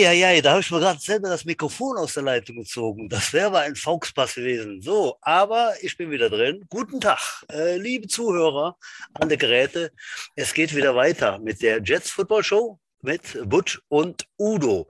[0.00, 3.08] Ja, ja, da habe ich mir gerade selber das Mikrofon aus der Leitung gezogen.
[3.08, 4.80] Das wäre aber ein Fauxpass gewesen.
[4.80, 6.64] So, aber ich bin wieder drin.
[6.68, 7.18] Guten Tag,
[7.50, 8.76] äh, liebe Zuhörer
[9.14, 9.90] an der Geräte.
[10.36, 14.86] Es geht wieder weiter mit der Jets Football Show mit Butch und Udo.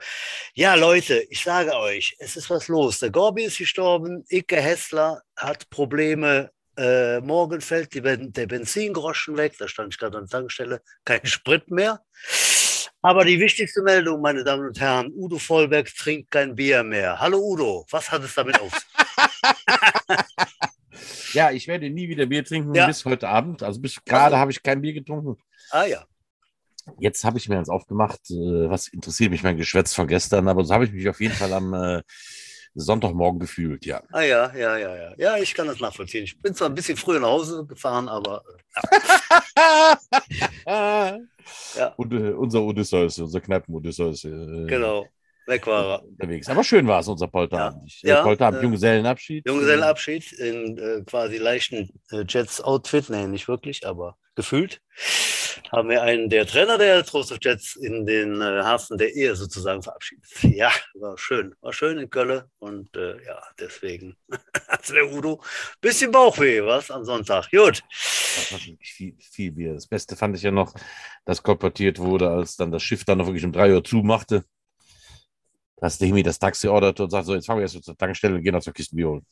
[0.52, 2.98] Ja, Leute, ich sage euch, es ist was los.
[2.98, 6.50] Der Gorbi ist gestorben, Icke Hessler hat Probleme.
[6.76, 9.54] Äh, morgen fällt die, der Benzingroschen weg.
[9.58, 10.82] Da stand ich gerade an der Tankstelle.
[11.06, 12.02] Kein Sprit mehr.
[13.08, 17.18] Aber die wichtigste Meldung, meine Damen und Herren, Udo Vollberg trinkt kein Bier mehr.
[17.18, 18.70] Hallo Udo, was hat es damit auf?
[21.32, 22.86] ja, ich werde nie wieder Bier trinken ja.
[22.86, 23.62] bis heute Abend.
[23.62, 25.38] Also bis gerade habe ich kein Bier getrunken.
[25.70, 26.04] Ah ja.
[26.98, 30.62] Jetzt habe ich mir eins aufgemacht, äh, was interessiert mich mein Geschwätz von gestern, aber
[30.64, 32.02] so habe ich mich auf jeden Fall am äh,
[32.80, 34.02] Sonntagmorgen gefühlt, ja.
[34.12, 35.14] Ah ja, ja, ja, ja.
[35.16, 36.24] Ja, ich kann das nachvollziehen.
[36.24, 38.42] Ich bin zwar ein bisschen früher nach Hause gefahren, aber
[40.66, 41.18] ja.
[41.76, 41.86] ja.
[41.96, 44.24] Und äh, unser Odysseus, unser Kneipen-Odysseus.
[44.24, 45.06] Äh, genau.
[45.46, 46.04] Weg war er.
[46.04, 46.48] Unterwegs.
[46.48, 48.02] Aber schön war es, unser Polterabend.
[48.02, 49.46] Ja, ja Polterabend, äh, Junggesellenabschied.
[49.46, 53.08] Junggesellenabschied in äh, quasi leichten äh, Jets-Outfit.
[53.08, 54.80] Nee, nicht wirklich, aber gefühlt.
[55.70, 59.34] Haben wir einen der Trainer der Trost of Jets in den äh, Hafen der Ehe
[59.36, 60.24] sozusagen verabschiedet.
[60.42, 61.54] Ja, war schön.
[61.60, 62.42] War schön in Köln.
[62.58, 64.16] Und äh, ja, deswegen
[64.68, 67.50] hat der Udo ein bisschen Bauchweh, was am Sonntag.
[67.50, 67.82] Gut.
[68.80, 69.74] Viel, viel Bier.
[69.74, 70.74] Das Beste fand ich ja noch,
[71.24, 74.44] dass kolportiert wurde, als dann das Schiff dann noch wirklich um drei Uhr zumachte
[75.80, 78.34] dass der Hemi das Taxi ordert und sagt, so, jetzt fahren wir jetzt zur Tankstelle
[78.34, 79.26] und gehen noch zur Kisten Bier holen.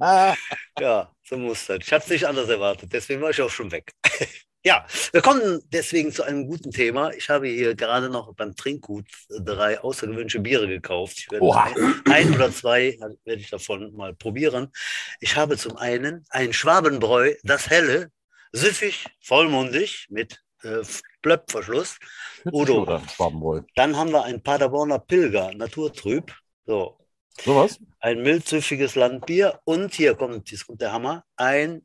[0.80, 1.78] ja, so muss das.
[1.82, 3.92] Ich habe es nicht anders erwartet, deswegen war ich auch schon weg.
[4.64, 7.12] ja, wir kommen deswegen zu einem guten Thema.
[7.12, 11.18] Ich habe hier gerade noch beim Trinkgut drei außergewöhnliche Biere gekauft.
[11.18, 14.72] Ich werde ein, ein, oder zwei werde ich davon mal probieren.
[15.20, 18.10] Ich habe zum einen ein Schwabenbräu, das helle,
[18.52, 20.82] süffig, vollmundig mit äh,
[21.22, 21.98] Blöppverschluss.
[22.52, 23.00] Udo.
[23.74, 26.32] Dann haben wir ein Paderborner Pilger, Naturtrüb.
[26.66, 26.98] So.
[27.42, 27.78] So was?
[28.00, 29.60] Ein mildsüffiges Landbier.
[29.64, 31.84] Und hier kommt, jetzt kommt der Hammer, ein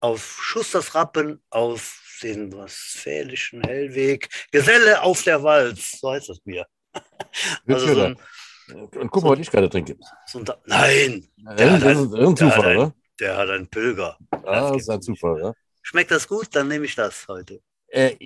[0.00, 4.28] auf Schusters Rappen aus den westfälischen Hellweg.
[4.50, 6.66] Geselle auf der Walz, so heißt das Bier.
[7.66, 8.16] also so ein,
[8.74, 9.96] und guck mal, was ich gerade trinke.
[10.26, 14.18] So ein, nein, der, hat ein, ein Zufall, der, hat ein, der hat einen Pilger.
[14.30, 15.52] Ah, das ist ein Zufall, ja.
[15.82, 16.48] Schmeckt das gut?
[16.52, 17.60] Dann nehme ich das heute.
[17.94, 18.16] Äh,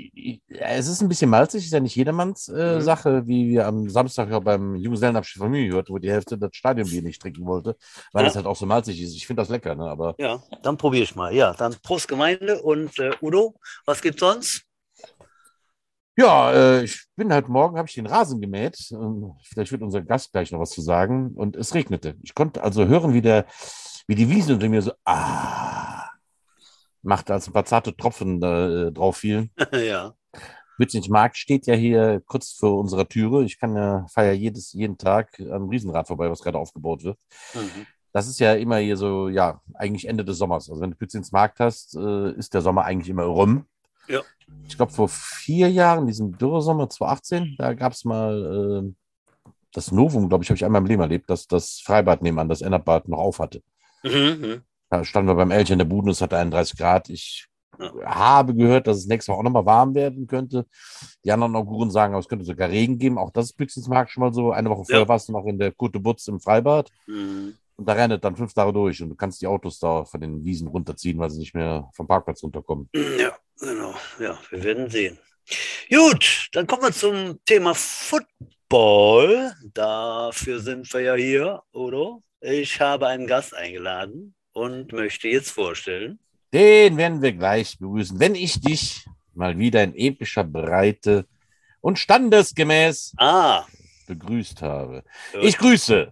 [0.48, 2.80] es ist ein bisschen malzig, ist ja nicht jedermanns äh, mhm.
[2.82, 6.50] Sache, wie wir am Samstag ja beim Junggesellenabschied von mir gehört, wo die Hälfte das
[6.54, 7.76] Stadionbier nicht trinken wollte,
[8.12, 8.30] weil ja.
[8.30, 9.16] es halt auch so malzig ist.
[9.16, 9.86] Ich finde das lecker, ne?
[9.90, 11.34] Aber ja, dann probiere ich mal.
[11.34, 14.62] Ja, dann Prost Gemeinde und äh, Udo, was gibt's sonst?
[16.16, 18.76] Ja, äh, ich bin halt morgen, habe ich den Rasen gemäht.
[19.42, 21.32] Vielleicht wird unser Gast gleich noch was zu sagen.
[21.34, 22.14] Und es regnete.
[22.22, 23.46] Ich konnte also hören, wie der,
[24.06, 25.95] wie die Wiese unter mir so, ah,
[27.06, 29.50] machte, als ein paar zarte Tropfen äh, drauf fielen.
[29.72, 30.14] ja.
[31.08, 33.44] Markt steht ja hier kurz vor unserer Türe.
[33.44, 37.18] Ich kann ja, feier jedes, jeden Tag am Riesenrad vorbei, was gerade aufgebaut wird.
[37.54, 37.86] Mhm.
[38.12, 40.68] Das ist ja immer hier so, ja, eigentlich Ende des Sommers.
[40.68, 43.66] Also wenn du Pützins Markt hast, äh, ist der Sommer eigentlich immer rum.
[44.08, 44.22] Ja.
[44.68, 48.94] Ich glaube, vor vier Jahren, diesem Dürresommer 2018, da gab es mal äh,
[49.72, 52.62] das Novum, glaube ich, habe ich einmal im Leben erlebt, dass das Freibad nebenan, das
[52.62, 53.62] Ennerbad, noch auf hatte.
[54.02, 54.62] Mhm.
[54.88, 57.08] Da standen wir beim Elch in der Bude und es hatte 31 Grad.
[57.08, 57.48] Ich
[58.04, 60.66] habe gehört, dass es nächstes Mal auch nochmal warm werden könnte.
[61.24, 63.18] Die anderen Auguren sagen, es könnte sogar Regen geben.
[63.18, 64.52] Auch das ist Büchsensmarkt schon mal so.
[64.52, 65.08] Eine Woche vorher ja.
[65.08, 66.90] warst du noch in der Kutte Butz im Freibad.
[67.06, 67.56] Mhm.
[67.76, 70.42] Und da rennt dann fünf Tage durch und du kannst die Autos da von den
[70.44, 72.88] Wiesen runterziehen, weil sie nicht mehr vom Parkplatz runterkommen.
[72.94, 73.94] Ja, genau.
[74.18, 75.18] Ja, wir werden sehen.
[75.90, 79.52] Gut, dann kommen wir zum Thema Football.
[79.74, 82.18] Dafür sind wir ja hier, oder?
[82.40, 86.18] Ich habe einen Gast eingeladen und möchte jetzt vorstellen.
[86.54, 91.26] Den werden wir gleich begrüßen, wenn ich dich mal wieder in epischer Breite
[91.82, 93.66] und standesgemäß ah.
[94.06, 95.04] begrüßt habe.
[95.32, 95.44] Gut.
[95.44, 96.10] Ich grüße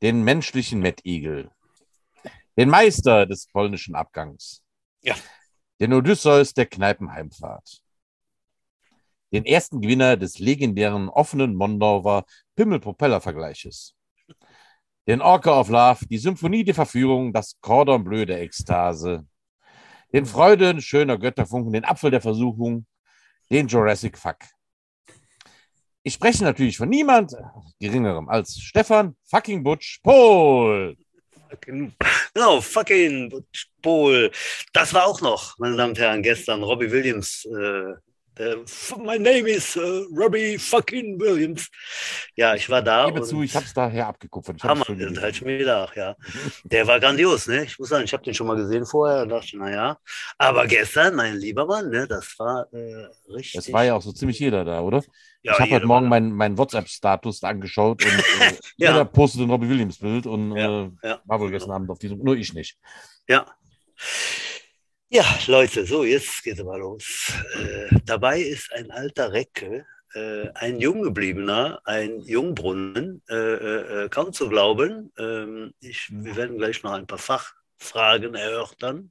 [0.00, 1.50] den menschlichen Mettigel,
[2.56, 4.62] den Meister des polnischen Abgangs,
[5.02, 5.14] ja.
[5.78, 7.82] den Odysseus der Kneipenheimfahrt,
[9.30, 12.24] den ersten Gewinner des legendären offenen Mondorfer
[12.56, 13.94] Pimmel-Propeller-Vergleiches,
[15.06, 19.26] den Orca of Love, die Symphonie der Verführung, das Cordon Bleu der Ekstase,
[20.12, 22.86] den Freuden schöner Götterfunken, den Apfel der Versuchung,
[23.50, 24.38] den Jurassic Fuck.
[26.04, 27.32] Ich spreche natürlich von niemand
[27.78, 30.96] geringerem als Stefan fucking Butch Pohl.
[31.60, 34.30] Genau, fucking Butch Pohl.
[34.72, 37.94] Das war auch noch, meine Damen und Herren, gestern Robbie Williams äh,
[38.40, 38.64] Uh,
[38.98, 41.68] my name is uh, Robbie fucking Williams.
[42.34, 43.08] Ja, ich war da.
[43.08, 44.56] Ich gebe zu, ich habe es daher abgekupfert.
[44.56, 46.16] Ich Hammer, das halt schon gedacht, ja.
[46.64, 47.64] Der war grandios, ne?
[47.64, 49.98] Ich muss sagen, ich habe den schon mal gesehen vorher und dachte, naja.
[50.38, 53.52] Aber gestern, mein lieber Mann, ne, das war äh, richtig.
[53.52, 55.02] Das war ja auch so ziemlich jeder da, oder?
[55.42, 58.92] Ja, ich habe heute Morgen meinen mein WhatsApp-Status angeschaut und äh, ja.
[58.92, 62.36] jeder postet ein Robbie Williams-Bild und ja, äh, war wohl gestern Abend auf diesem, nur
[62.36, 62.78] ich nicht.
[63.28, 63.44] Ja.
[65.14, 67.34] Ja, Leute, so, jetzt geht es mal los.
[67.58, 74.32] Äh, dabei ist ein alter Recke, äh, ein Junggebliebener, ein Jungbrunnen, äh, äh, äh, kaum
[74.32, 75.12] zu glauben.
[75.18, 79.10] Ähm, ich, wir werden gleich noch ein paar Fachfragen erörtern.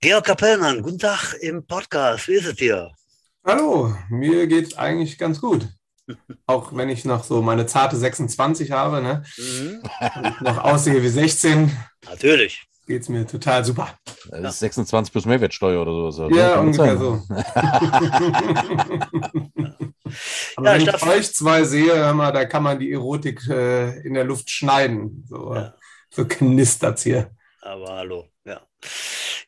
[0.00, 2.26] Georg Kapellmann, guten Tag im Podcast.
[2.26, 2.90] Wie ist es dir?
[3.44, 5.68] Hallo, mir geht es eigentlich ganz gut.
[6.46, 9.22] Auch wenn ich noch so meine zarte 26 habe, ne?
[9.36, 9.82] Mhm.
[10.40, 11.70] noch aussehe wie 16.
[12.06, 13.96] Natürlich geht es mir total super.
[14.30, 16.28] Das ist 26 plus Mehrwertsteuer oder so.
[16.30, 17.22] Ja, Kann ungefähr so.
[20.56, 24.00] Aber ja, wenn ich euch zwei sehe, hör mal, da kann man die Erotik äh,
[24.00, 25.24] in der Luft schneiden.
[25.28, 25.74] So, ja.
[26.10, 27.30] so knistert es hier.
[27.60, 28.62] Aber hallo, ja.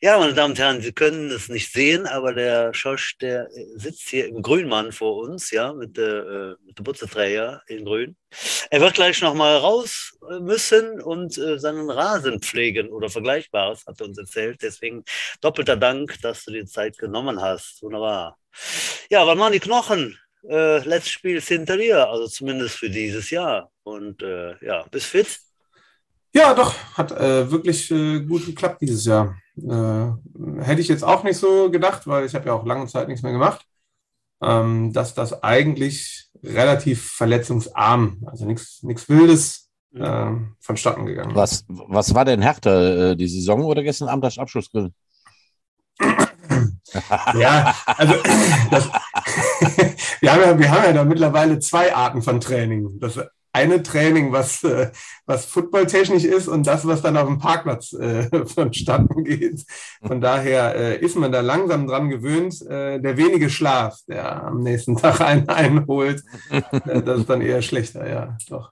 [0.03, 4.09] Ja, meine Damen und Herren, Sie können es nicht sehen, aber der Schosch, der sitzt
[4.09, 8.15] hier im Grünmann vor uns, ja, mit der, äh, mit der Butzerträger in Grün.
[8.71, 13.99] Er wird gleich nochmal raus äh, müssen und äh, seinen Rasen pflegen oder Vergleichbares, hat
[13.99, 14.63] er uns erzählt.
[14.63, 15.03] Deswegen
[15.39, 17.83] doppelter Dank, dass du dir Zeit genommen hast.
[17.83, 18.39] Wunderbar.
[19.11, 20.17] Ja, wann waren die Knochen?
[20.49, 23.69] Äh, letztes Spiel ist hinter dir, also zumindest für dieses Jahr.
[23.83, 25.37] Und äh, ja, bist fit?
[26.33, 29.37] Ja, doch, hat äh, wirklich äh, gut geklappt dieses Jahr.
[29.57, 33.07] Äh, hätte ich jetzt auch nicht so gedacht, weil ich habe ja auch lange Zeit
[33.07, 33.65] nichts mehr gemacht,
[34.41, 40.31] ähm, dass das eigentlich relativ verletzungsarm, also nichts Wildes, äh,
[40.61, 44.91] vonstatten gegangen was, was war denn härter, äh, die Saison oder gestern Abend das Abschlussgrill?
[47.35, 48.13] ja, also
[48.71, 48.89] das,
[50.21, 52.99] wir, haben ja, wir haben ja da mittlerweile zwei Arten von Training.
[52.99, 53.19] Das
[53.53, 54.91] eine Training, was, äh,
[55.25, 59.65] was footballtechnisch ist und das, was dann auf dem Parkplatz äh, vonstatten geht.
[60.05, 62.61] Von daher äh, ist man da langsam dran gewöhnt.
[62.61, 67.61] Äh, der wenige Schlaf, der am nächsten Tag einen einholt, äh, das ist dann eher
[67.61, 68.71] schlechter, ja, doch.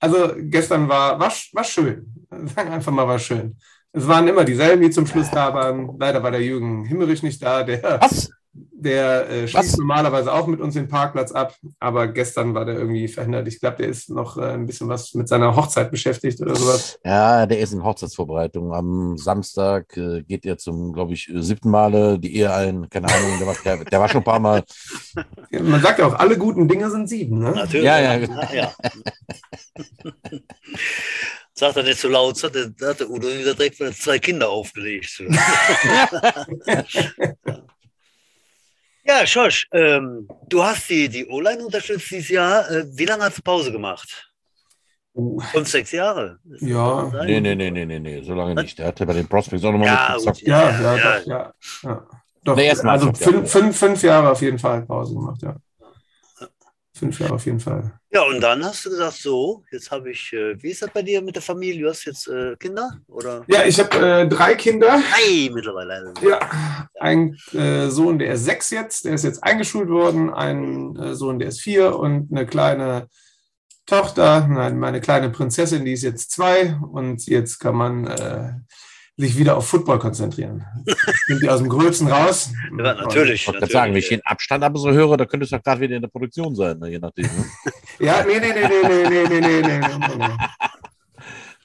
[0.00, 2.26] Also gestern war, war, war schön.
[2.54, 3.56] Sagen einfach mal, war schön.
[3.92, 5.96] Es waren immer dieselben, die zum Schluss da waren.
[5.98, 7.62] Leider war der Jürgen Himmerich nicht da.
[7.62, 8.28] Der, was?
[8.56, 13.08] Der äh, schließt normalerweise auch mit uns den Parkplatz ab, aber gestern war der irgendwie
[13.08, 13.48] verhindert.
[13.48, 16.98] Ich glaube, der ist noch äh, ein bisschen was mit seiner Hochzeit beschäftigt oder sowas.
[17.04, 18.72] Ja, der ist in Hochzeitsvorbereitung.
[18.72, 22.88] Am Samstag äh, geht er zum, glaube ich, siebten Male die Ehe ein.
[22.90, 24.62] Keine Ahnung, der war, der, der war schon ein paar Mal.
[25.50, 27.50] Ja, man sagt ja auch, alle guten Dinge sind sieben, ne?
[27.50, 27.86] Natürlich.
[27.86, 28.14] Ja, ja.
[28.18, 28.72] ja, ja.
[31.56, 35.22] Sagt er nicht so laut, hat der, hat der Udo wieder direkt zwei Kinder aufgelegt.
[39.06, 42.70] Ja, Schosch, ähm, du hast die, die O-Line unterstützt dieses Jahr.
[42.70, 44.30] Äh, wie lange hast du Pause gemacht?
[45.14, 45.40] Uh.
[45.52, 46.38] Fünf, sechs Jahre?
[46.60, 47.10] ja.
[47.24, 48.78] Nee, nee, nee, nee, nee, nee, so lange nicht.
[48.78, 50.42] Der hatte bei den Prospects auch nochmal ja, gezockt.
[50.42, 51.54] Ja, ja, ja, doch, ja.
[51.82, 52.06] ja.
[52.42, 55.56] Doch, nee, also fünf, fünf, fünf Jahre auf jeden Fall Pause gemacht, ja.
[56.96, 57.98] Fünf Jahre auf jeden Fall.
[58.12, 61.02] Ja, und dann hast du gesagt, so, jetzt habe ich, äh, wie ist das bei
[61.02, 61.82] dir mit der Familie?
[61.82, 63.00] Du hast jetzt äh, Kinder?
[63.08, 63.42] Oder?
[63.48, 64.86] Ja, ich habe äh, drei Kinder.
[64.86, 66.14] Drei mittlerweile.
[66.22, 71.14] Ja, ein äh, Sohn, der ist sechs jetzt, der ist jetzt eingeschult worden, ein äh,
[71.16, 73.08] Sohn, der ist vier und eine kleine
[73.86, 78.52] Tochter, nein, meine kleine Prinzessin, die ist jetzt zwei und jetzt kann man äh,
[79.16, 80.64] sich wieder auf Football konzentrieren.
[81.26, 82.52] Sind die aus dem Gröbsten raus?
[82.76, 83.42] Ja, natürlich.
[83.42, 85.80] Ich wollte sagen, wenn ich den Abstand aber so höre, da könnte es doch gerade
[85.80, 87.24] wieder in der Produktion sein, ne, je nachdem.
[87.26, 87.44] Ne?
[88.00, 89.78] ja, nee, nee, nee, nee, nee, nee, nee,
[90.16, 90.28] nee.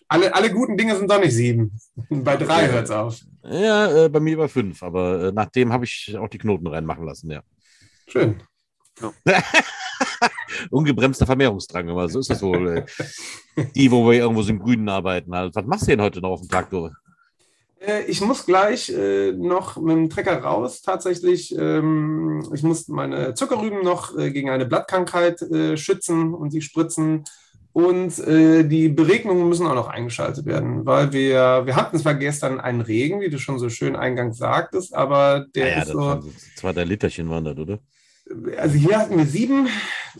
[0.07, 1.79] Alle, alle guten Dinge sind doch nicht sieben.
[2.09, 3.19] Bei drei hört es auf.
[3.43, 7.05] Ja, äh, bei mir bei fünf, aber äh, nachdem habe ich auch die Knoten reinmachen
[7.05, 7.41] lassen, ja.
[8.07, 8.41] Schön.
[8.99, 9.13] Ja.
[10.71, 12.85] Ungebremster Vermehrungsdrang, aber so ist das wohl.
[13.55, 15.33] Äh, die, wo wir irgendwo so im Grünen arbeiten.
[15.33, 15.55] Halt.
[15.55, 16.89] Was machst du denn heute noch auf dem Traktor?
[16.89, 17.08] Äh,
[18.07, 21.55] ich muss gleich äh, noch mit dem Trecker raus, tatsächlich.
[21.57, 27.23] Ähm, ich muss meine Zuckerrüben noch äh, gegen eine Blattkrankheit äh, schützen und sie spritzen.
[27.71, 32.59] Und äh, die Beregnungen müssen auch noch eingeschaltet werden, weil wir, wir hatten zwar gestern
[32.59, 35.99] einen Regen, wie du schon so schön eingangs sagtest, aber der ja, ist ja, so.
[35.99, 36.23] War,
[36.55, 37.79] das war der Literchen wandert, oder?
[38.57, 39.67] Also hier hatten wir sieben,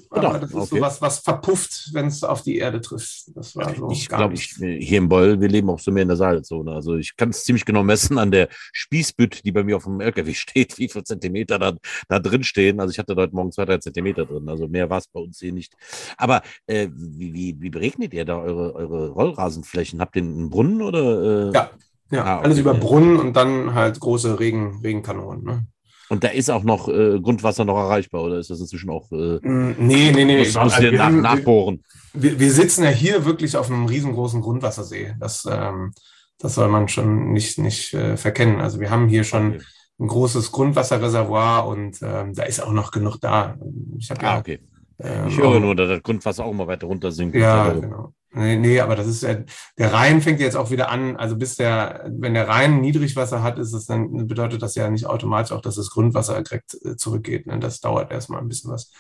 [0.10, 0.75] aber das ist okay.
[0.78, 3.36] so was, was verpufft, wenn es auf die Erde trifft.
[3.36, 6.18] Das war so ich glaube, hier im Beul, wir leben auch so mehr in der
[6.18, 6.72] Salzone.
[6.72, 10.01] Also ich kann es ziemlich genau messen an der Spießbütt, die bei mir auf dem
[10.01, 11.74] LKW steht, wie viele Zentimeter da,
[12.08, 12.80] da drin stehen.
[12.80, 14.50] Also ich hatte heute Morgen zwei, drei Zentimeter drin.
[14.50, 15.75] Also mehr war es bei uns hier nicht.
[16.18, 20.01] Aber äh, wie, wie, wie beregnet ihr da eure, eure Rollrasenflächen?
[20.01, 21.50] Habt ihr einen Brunnen oder?
[21.50, 21.54] Äh?
[21.54, 21.70] Ja,
[22.12, 22.46] ja ah, okay.
[22.46, 25.44] alles über Brunnen und dann halt große Regen, Regenkanonen.
[25.44, 25.68] Ne?
[26.10, 29.12] Und da ist auch noch äh, Grundwasser noch erreichbar, oder ist das inzwischen auch?
[29.12, 30.39] Äh, mm, nee, nee, nee.
[30.39, 31.84] Muss, muss also nach, haben, nachbohren.
[32.13, 35.13] Wir, wir, sitzen ja hier wirklich auf einem riesengroßen Grundwassersee.
[35.20, 35.94] Das, ähm,
[36.39, 38.60] das soll man schon nicht, nicht äh, verkennen.
[38.60, 39.63] Also wir haben hier schon okay.
[40.00, 43.56] ein großes Grundwasserreservoir und ähm, da ist auch noch genug da.
[43.98, 44.60] Ich ah, ja, okay.
[45.00, 47.36] Ähm, ich höre nur, dass das Grundwasser auch immer weiter runter sinkt.
[47.36, 48.13] Ja, also, genau.
[48.39, 52.05] Nee, nee, aber das ist der Rhein fängt jetzt auch wieder an, also bis der,
[52.08, 55.75] wenn der Rhein Niedrigwasser hat, ist es dann, bedeutet das ja nicht automatisch auch, dass
[55.75, 57.48] das Grundwasser direkt äh, zurückgeht.
[57.48, 57.60] Ne?
[57.60, 58.93] Das dauert erstmal ein bisschen was.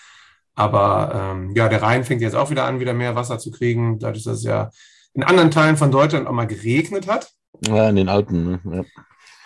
[0.55, 3.97] Aber ähm, ja, der Rhein fängt jetzt auch wieder an, wieder mehr Wasser zu kriegen,
[3.97, 4.71] dadurch, dass es ja
[5.13, 7.31] in anderen Teilen von Deutschland auch mal geregnet hat.
[7.65, 8.59] Ja, in den Alpen.
[8.63, 8.85] Ne?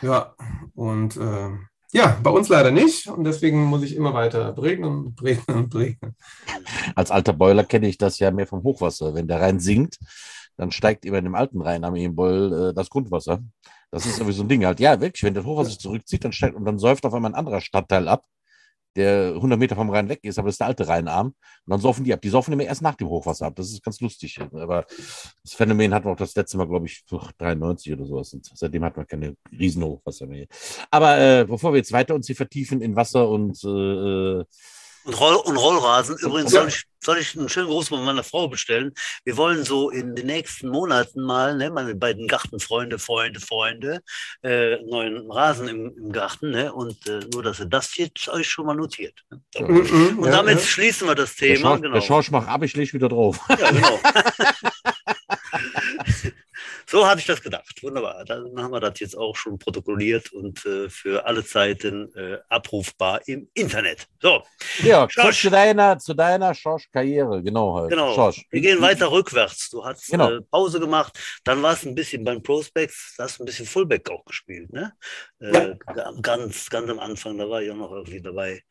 [0.01, 0.07] Ja.
[0.09, 0.35] ja,
[0.73, 1.49] und äh,
[1.93, 6.15] ja, bei uns leider nicht und deswegen muss ich immer weiter regnen, regnen, regnen.
[6.95, 9.13] Als alter Boiler kenne ich das ja mehr vom Hochwasser.
[9.13, 9.99] Wenn der Rhein sinkt,
[10.57, 13.39] dann steigt über dem alten Rhein am Ehenbeul äh, das Grundwasser.
[13.91, 14.79] Das ist sowieso ein Ding halt.
[14.79, 17.35] Ja, wirklich, wenn der Hochwasser sich zurückzieht, dann steigt und dann säuft auf einmal ein
[17.35, 18.23] anderer Stadtteil ab
[18.95, 21.27] der 100 Meter vom Rhein weg ist, aber das ist der alte Rheinarm.
[21.27, 21.35] Und
[21.65, 22.21] dann saufen die ab.
[22.21, 23.55] Die saufen immer erst nach dem Hochwasser ab.
[23.55, 24.39] Das ist ganz lustig.
[24.39, 24.85] Aber
[25.43, 28.33] das Phänomen hatten wir auch das letzte Mal, glaube ich, 93 oder sowas.
[28.33, 30.47] Und seitdem hat man keine Riesenhochwasser mehr.
[30.91, 34.43] Aber äh, bevor wir jetzt weiter uns hier vertiefen in Wasser und äh,
[35.05, 36.17] und, Roll und Rollrasen.
[36.17, 38.93] Übrigens soll ich, soll ich einen schönen Gruß von meiner Frau bestellen.
[39.23, 44.01] Wir wollen so in den nächsten Monaten mal, ne, meine beiden Gartenfreunde, Freunde, Freunde,
[44.43, 46.51] äh, neuen Rasen im, im Garten.
[46.51, 46.73] Ne?
[46.73, 49.23] Und äh, nur, dass ihr das jetzt euch schon mal notiert.
[49.29, 49.41] Ne?
[49.53, 49.65] So.
[49.65, 50.65] Mhm, und damit ja.
[50.65, 51.53] schließen wir das Thema.
[51.53, 51.93] Der Schorsch, genau.
[51.93, 53.39] der Schorsch macht ab, ich lege wieder drauf.
[53.49, 53.99] Ja, genau.
[56.85, 57.81] So hatte ich das gedacht.
[57.81, 58.25] Wunderbar.
[58.25, 63.21] Dann haben wir das jetzt auch schon protokolliert und äh, für alle Zeiten äh, abrufbar
[63.27, 64.07] im Internet.
[64.21, 64.43] So.
[64.81, 65.41] Ja, Schorsch.
[65.41, 67.89] zu deiner, zu deiner Schorsch-Karriere, genau halt.
[67.89, 68.13] Genau.
[68.13, 68.45] Schorsch.
[68.49, 69.69] Wir gehen weiter rückwärts.
[69.69, 70.31] Du hast genau.
[70.31, 74.23] äh, Pause gemacht, dann warst du ein bisschen beim Prospects, hast ein bisschen Fullback auch
[74.25, 74.93] gespielt, ne?
[75.39, 76.11] Äh, ja.
[76.21, 78.61] Ganz, ganz am Anfang, da war ich auch noch irgendwie dabei,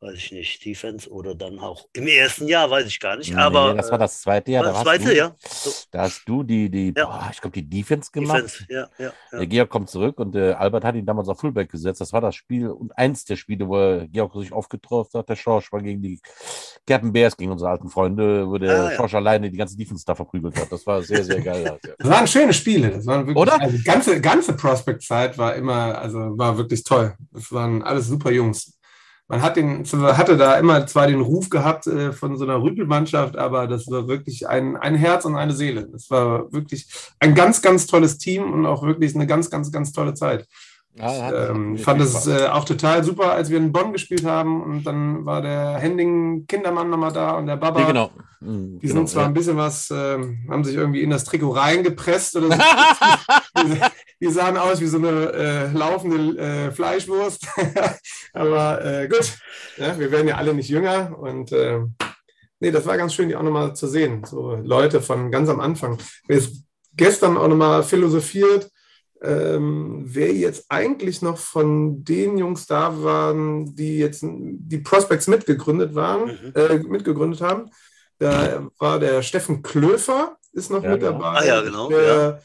[0.00, 3.32] weiß ich nicht, Defense oder dann auch im ersten Jahr, weiß ich gar nicht.
[3.32, 4.64] Nee, aber das war das zweite Jahr.
[4.64, 5.36] Das zweite, du, ja.
[5.46, 5.72] So.
[5.90, 7.04] Da hast du die, die, ja.
[7.04, 8.44] boah, ich glaube, die Defense gemacht.
[8.44, 9.38] Defense, ja, ja, ja.
[9.38, 12.00] Der Georg kommt zurück und der Albert hat ihn damals auf Fullback gesetzt.
[12.00, 15.28] Das war das Spiel und eins der Spiele, wo Georg sich aufgetroffen hat.
[15.28, 16.20] Der Schorsch war gegen die
[16.86, 18.96] Captain Bears, gegen unsere alten Freunde, wo der ah, ja.
[18.96, 20.70] Schorsch alleine die ganze Defense da verprügelt hat.
[20.70, 21.68] Das war sehr, sehr geil.
[21.68, 22.90] Halt, das waren schöne Spiele.
[22.90, 23.60] Das waren wirklich, Oder?
[23.60, 27.14] Also die ganze, ganze Prospect-Zeit war immer, also war wirklich toll.
[27.32, 28.73] Das waren alles super Jungs
[29.28, 33.36] man hat den, hatte da immer zwar den Ruf gehabt äh, von so einer Rüpelmannschaft,
[33.36, 35.88] aber das war wirklich ein, ein Herz und eine Seele.
[35.90, 36.88] Das war wirklich
[37.20, 40.46] ein ganz, ganz tolles Team und auch wirklich eine ganz, ganz, ganz tolle Zeit.
[40.96, 44.84] Ja, ähm, fand es äh, auch total super, als wir in Bonn gespielt haben und
[44.84, 47.80] dann war der Hending Kindermann nochmal da und der Baba.
[47.80, 48.10] Ja, genau.
[48.40, 49.28] Mhm, die genau, sind zwar ja.
[49.28, 52.54] ein bisschen was, äh, haben sich irgendwie in das Trikot reingepresst oder so.
[54.24, 57.46] die, sahen aus wie so eine äh, laufende äh, Fleischwurst.
[58.32, 59.38] Aber äh, gut,
[59.76, 61.80] ja, wir werden ja alle nicht jünger und äh,
[62.60, 64.24] nee, das war ganz schön, die auch nochmal zu sehen.
[64.24, 65.98] So Leute von ganz am Anfang.
[66.26, 66.64] Wir haben
[66.96, 68.70] gestern auch nochmal philosophiert
[69.24, 75.94] ähm, wer jetzt eigentlich noch von den Jungs da waren, die jetzt die Prospects mitgegründet
[75.94, 76.52] waren, mhm.
[76.54, 77.70] äh, mitgegründet haben.
[78.18, 81.12] Da war der Steffen Klöfer, ist noch ja, mit genau.
[81.12, 81.40] dabei.
[81.40, 81.88] Ah, ja, genau.
[81.88, 82.38] Der ja.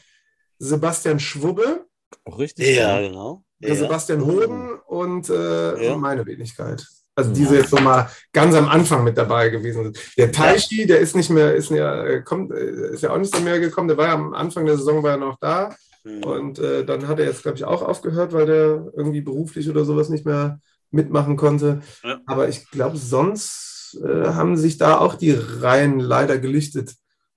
[0.60, 1.86] Sebastian Schwubbe.
[2.24, 2.76] Auch richtig.
[2.76, 3.42] Ja, genau.
[3.58, 6.86] Der Sebastian Hoden und äh, meine Wenigkeit.
[7.14, 9.98] Also die jetzt nochmal ganz am Anfang mit dabei gewesen sind.
[10.16, 13.38] Der Taishi, der ist nicht mehr, ist ja, äh, kommt, äh, ist ja auch nicht
[13.42, 15.74] mehr gekommen, der war ja am Anfang der Saison war er noch da.
[16.04, 16.24] Mhm.
[16.24, 19.84] Und äh, dann hat er jetzt, glaube ich, auch aufgehört, weil der irgendwie beruflich oder
[19.84, 21.80] sowas nicht mehr mitmachen konnte.
[22.02, 22.20] Ja.
[22.26, 26.94] Aber ich glaube, sonst äh, haben sich da auch die Reihen leider gelichtet.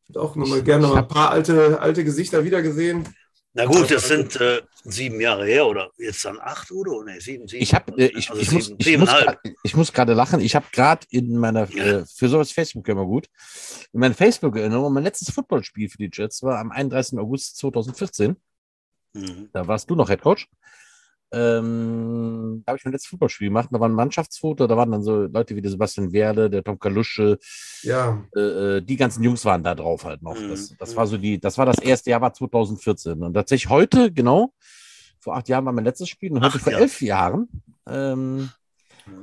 [0.10, 3.08] Ich auch nochmal gerne noch ein paar alte, alte Gesichter wiedergesehen.
[3.56, 7.04] Na gut, das sind äh, sieben Jahre her oder jetzt dann acht oder?
[7.04, 7.62] Nee, sieben, sieben.
[7.62, 10.40] Ich, hab, äh, ich, also ich, sieben, muss, ich, muss grad, ich muss gerade lachen.
[10.40, 11.84] Ich habe gerade in meiner, ja.
[11.84, 13.28] äh, für sowas Facebook immer gut,
[13.92, 17.20] in meiner Facebook-Erinnerung, mein letztes Footballspiel für die Jets war am 31.
[17.20, 18.36] August 2014.
[19.14, 19.50] Mhm.
[19.54, 20.48] Da warst du noch Head Coach.
[21.34, 23.70] Ähm, da habe ich mein letztes Fußballspiel gemacht.
[23.72, 26.78] Da war ein Mannschaftsfoto, da waren dann so Leute wie der Sebastian Werde, der Tom
[26.78, 27.40] Kalusche.
[27.82, 28.24] Ja.
[28.36, 30.40] Äh, äh, die ganzen Jungs waren da drauf halt noch.
[30.40, 30.50] Mhm.
[30.50, 33.24] Das, das war so die, das war das erste Jahr, war 2014.
[33.24, 34.54] Und tatsächlich heute, genau,
[35.20, 36.80] vor acht Jahren war mein letztes Spiel und heute Ach, vor ja.
[36.80, 37.50] elf Jahren
[37.88, 38.52] ähm,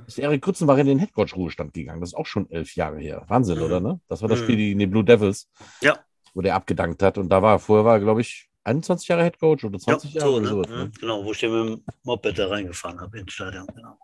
[0.07, 2.01] ist Erik Krützenbach in den Headcoach-Ruhestand gegangen.
[2.01, 3.25] Das ist auch schon elf Jahre her.
[3.29, 3.65] Wahnsinn, mhm.
[3.65, 3.81] oder?
[3.81, 4.01] Ne?
[4.09, 4.45] Das war das mhm.
[4.45, 5.49] Spiel gegen die Blue Devils.
[5.81, 5.99] Ja.
[6.35, 7.19] Wo der abgedankt hat.
[7.19, 10.31] Und da war, vorher war, glaube ich, 21 Jahre Head Coach oder 20 ja, Jahre
[10.31, 10.49] so, oder ne?
[10.49, 10.69] sowas.
[10.69, 10.93] Ne?
[11.01, 13.67] Genau, wo ich den mit dem Moped da reingefahren habe ins Stadion.
[13.75, 13.99] Genau.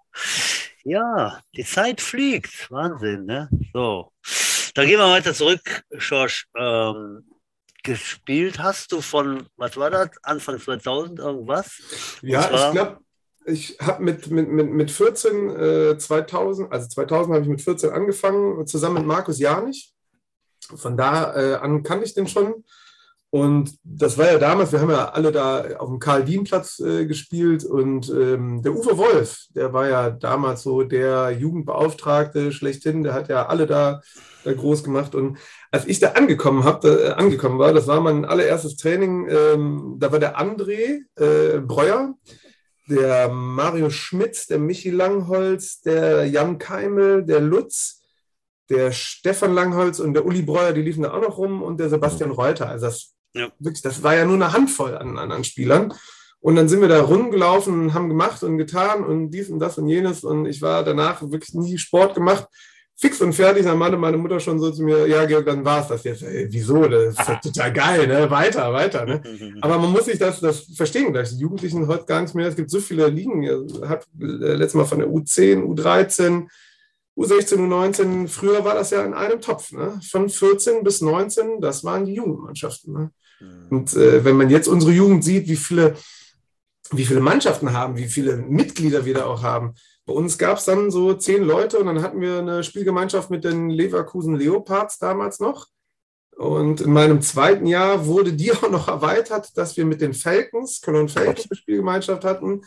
[0.85, 2.71] Ja, die Zeit fliegt.
[2.71, 3.51] Wahnsinn, ne?
[3.73, 4.13] So.
[4.75, 6.47] Da gehen wir weiter zurück, Schorsch.
[6.57, 7.25] Ähm,
[7.83, 11.81] gespielt hast du von, was war das, Anfang 2000 irgendwas?
[12.23, 12.99] Ja, ich glaube,
[13.47, 17.91] ich habe mit, mit, mit, mit 14, äh, 2000, also 2000 habe ich mit 14
[17.91, 19.93] angefangen, zusammen mit Markus Janich.
[20.75, 22.65] Von da äh, an kannte ich den schon.
[23.31, 27.65] Und das war ja damals, wir haben ja alle da auf dem Karl-Dien-Platz äh, gespielt
[27.65, 33.29] und ähm, der Uwe Wolf, der war ja damals so der Jugendbeauftragte schlechthin, der hat
[33.29, 34.01] ja alle da,
[34.45, 35.15] da groß gemacht.
[35.15, 35.39] Und
[35.73, 40.13] als ich da angekommen, hab, äh, angekommen war, das war mein allererstes Training, ähm, da
[40.13, 42.15] war der André äh, Breuer,
[42.89, 48.03] der Mario Schmitz, der Michi Langholz, der Jan Keimel, der Lutz,
[48.71, 51.89] der Stefan Langholz und der Uli Breuer, die liefen da auch noch rum und der
[51.89, 52.69] Sebastian Reuter.
[52.69, 53.49] Also das, ja.
[53.59, 55.93] wirklich, das war ja nur eine Handvoll an, an, an Spielern.
[56.41, 59.79] Und dann sind wir da rumgelaufen und haben gemacht und getan und dies und das
[59.79, 60.23] und jenes.
[60.23, 62.47] Und ich war danach wirklich nie Sport gemacht
[62.99, 65.83] fix und fertig, dann meinte meine Mutter schon so zu mir, ja, Georg, dann war
[65.83, 66.23] es das jetzt.
[66.23, 66.89] Ey, wieso?
[66.89, 68.31] Das ist doch total geil, ne?
[68.31, 69.05] Weiter, weiter.
[69.05, 69.23] Ne?
[69.61, 72.57] Aber man muss sich das, das verstehen, dass die Jugendlichen heute gar nicht mehr, es
[72.57, 73.43] gibt so viele Ligen.
[73.43, 76.47] Ich habe äh, letztes Mal von der U10, U13,
[77.17, 79.73] U16, U19, früher war das ja in einem Topf.
[79.73, 80.01] Ne?
[80.11, 82.95] Von 14 bis 19, das waren die Jugendmannschaften.
[82.95, 83.11] Ne?
[83.41, 83.67] Mhm.
[83.71, 85.97] Und äh, wenn man jetzt unsere Jugend sieht, wie viele,
[86.91, 89.75] wie viele Mannschaften haben, wie viele Mitglieder wir da auch haben,
[90.07, 93.43] bei uns gab es dann so zehn Leute und dann hatten wir eine Spielgemeinschaft mit
[93.43, 95.67] den Leverkusen Leopards damals noch.
[96.37, 100.81] Und in meinem zweiten Jahr wurde die auch noch erweitert, dass wir mit den Falcons,
[100.81, 102.63] Cologne Falcons, eine Spielgemeinschaft hatten.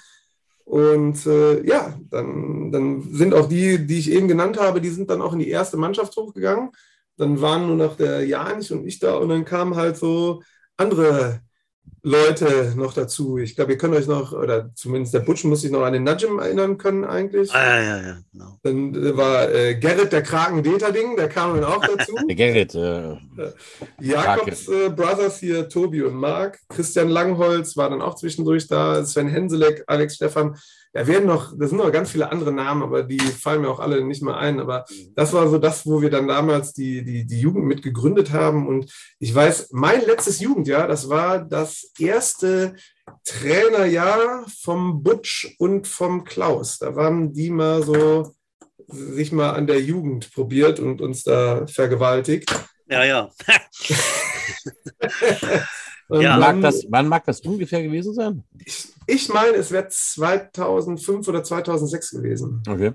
[0.66, 5.10] Und äh, ja, dann, dann sind auch die, die ich eben genannt habe, die sind
[5.10, 6.72] dann auch in die erste Mannschaft hochgegangen.
[7.18, 10.44] Dann waren nur noch der Janich und ich da und dann kamen halt so
[10.80, 11.42] andere
[12.02, 13.38] Leute noch dazu.
[13.38, 16.04] Ich glaube, ihr könnt euch noch, oder zumindest der Butch muss sich noch an den
[16.04, 17.54] Najim erinnern können eigentlich.
[17.54, 18.18] Ah, ja, ja, ja.
[18.32, 18.58] Genau.
[18.64, 22.16] Dann war äh, Gerrit der Kraken-Deterding, der kam dann auch dazu.
[22.28, 22.74] der Gerrit.
[22.76, 23.18] Äh,
[24.00, 26.60] Jakobs äh, Brothers hier, Tobi und Marc.
[26.70, 29.04] Christian Langholz war dann auch zwischendurch da.
[29.04, 30.58] Sven Henselek, Alex Stefan
[30.92, 33.80] da werden noch, da sind noch ganz viele andere Namen, aber die fallen mir auch
[33.80, 34.60] alle nicht mehr ein.
[34.60, 35.14] Aber mhm.
[35.16, 38.68] das war so das, wo wir dann damals die, die, die Jugend mit gegründet haben.
[38.68, 42.76] Und ich weiß, mein letztes Jugendjahr, das war das erste
[43.24, 46.80] Trainerjahr vom Butch und vom Klaus.
[46.80, 48.34] Da waren die mal so
[48.88, 52.52] sich mal an der Jugend probiert und uns da vergewaltigt.
[52.88, 53.30] Ja, ja.
[56.10, 56.38] ja.
[56.38, 58.44] Mag das, wann mag das ungefähr gewesen sein?
[58.66, 62.64] Ich, ich meine, es wäre 2005 oder 2006 gewesen.
[62.68, 62.94] Okay.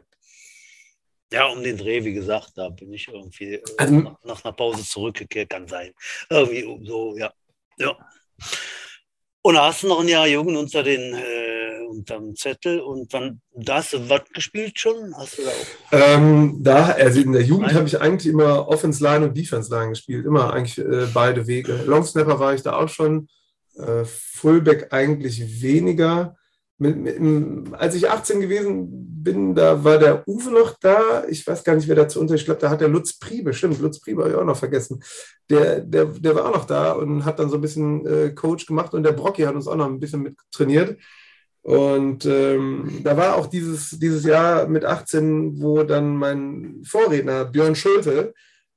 [1.32, 4.52] Ja, um den Dreh, wie gesagt, da bin ich irgendwie äh, also, nach, nach, einer
[4.52, 5.92] Pause zurückgekehrt, kann sein.
[6.30, 7.32] Irgendwie so, ja.
[7.78, 7.96] ja.
[9.42, 11.54] Und da hast du noch ein Jahr Jugend unter den äh,
[11.94, 15.14] unterm Zettel und dann da hast du was gespielt schon?
[15.16, 15.92] Hast du da auch?
[15.92, 19.90] Ähm, da, also in der Jugend habe ich eigentlich immer Offense Line und Defense Line
[19.90, 21.82] gespielt, immer eigentlich äh, beide Wege.
[21.86, 23.28] Long Snapper war ich da auch schon,
[23.76, 26.36] äh, Fullback eigentlich weniger.
[26.78, 31.24] Mit, mit, als ich 18 gewesen bin, da war der Uwe noch da.
[31.28, 32.34] Ich weiß gar nicht, wer dazu unter.
[32.34, 35.02] Ich glaube, da hat der Lutz Priebe, stimmt, Lutz Priebe habe ich auch noch vergessen.
[35.48, 38.66] Der, der, der war auch noch da und hat dann so ein bisschen äh, Coach
[38.66, 40.98] gemacht und der Brocki hat uns auch noch ein bisschen mit trainiert.
[41.62, 47.74] Und ähm, da war auch dieses, dieses Jahr mit 18, wo dann mein Vorredner Björn
[47.74, 48.34] Schulte,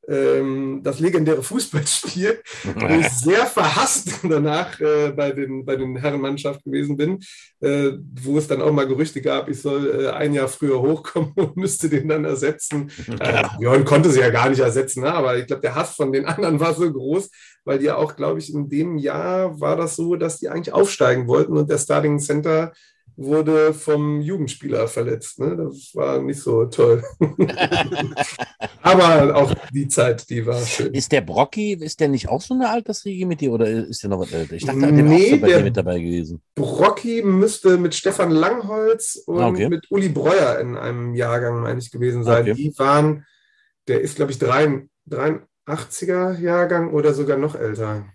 [0.08, 2.42] ähm, das legendäre Fußballspiel,
[2.76, 7.20] wo ich sehr verhasst danach äh, bei, den, bei den Herrenmannschaft gewesen bin,
[7.60, 7.92] äh,
[8.22, 11.58] wo es dann auch mal Gerüchte gab, ich soll äh, ein Jahr früher hochkommen und
[11.58, 12.90] müsste den dann ersetzen.
[13.20, 15.14] Äh, Björn konnte sie ja gar nicht ersetzen, ne?
[15.14, 17.30] aber ich glaube, der Hass von den anderen war so groß,
[17.66, 21.28] weil die auch, glaube ich, in dem Jahr war das so, dass die eigentlich aufsteigen
[21.28, 22.72] wollten und der Starting Center
[23.18, 25.40] wurde vom Jugendspieler verletzt.
[25.40, 25.58] Ne?
[25.58, 27.04] Das war nicht so toll.
[28.84, 30.94] Aber auch die Zeit, die war schön.
[30.94, 34.12] Ist der Brocky, ist der nicht auch so eine Altersriege mit dir oder ist der
[34.12, 34.54] noch was älter?
[34.54, 36.42] Ich dachte, der nee, auch so mit dabei gewesen.
[36.54, 39.68] Brocky müsste mit Stefan Langholz und ah, okay.
[39.68, 42.44] mit Uli Breuer in einem Jahrgang, meine ich, gewesen sein.
[42.44, 42.54] Okay.
[42.54, 43.26] Die waren,
[43.88, 48.06] der ist, glaube ich, 83er Jahrgang oder sogar noch älter.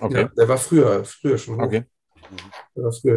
[0.00, 0.20] Okay.
[0.20, 1.56] Ja, der war früher, früher schon.
[1.56, 1.64] Hoch.
[1.64, 1.84] Okay.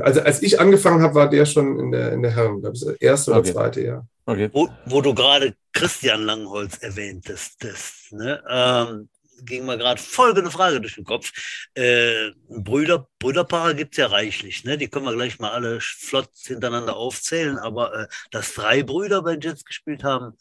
[0.04, 2.84] Also als ich angefangen habe, war der schon in der, in der Herren, glaube ich,
[2.84, 3.54] das erste oder okay.
[3.54, 4.08] zweite Jahr.
[4.26, 4.50] Okay.
[4.54, 9.10] Wo, wo, du gerade Christian Langholz erwähntest, das, ne, ähm,
[9.44, 11.32] ging mir gerade folgende Frage durch den Kopf.
[11.74, 14.78] Äh, Brüder, Brüderpaare gibt es ja reichlich, ne?
[14.78, 19.38] Die können wir gleich mal alle flott hintereinander aufzählen, aber äh, dass drei Brüder bei
[19.42, 20.38] Jets gespielt haben,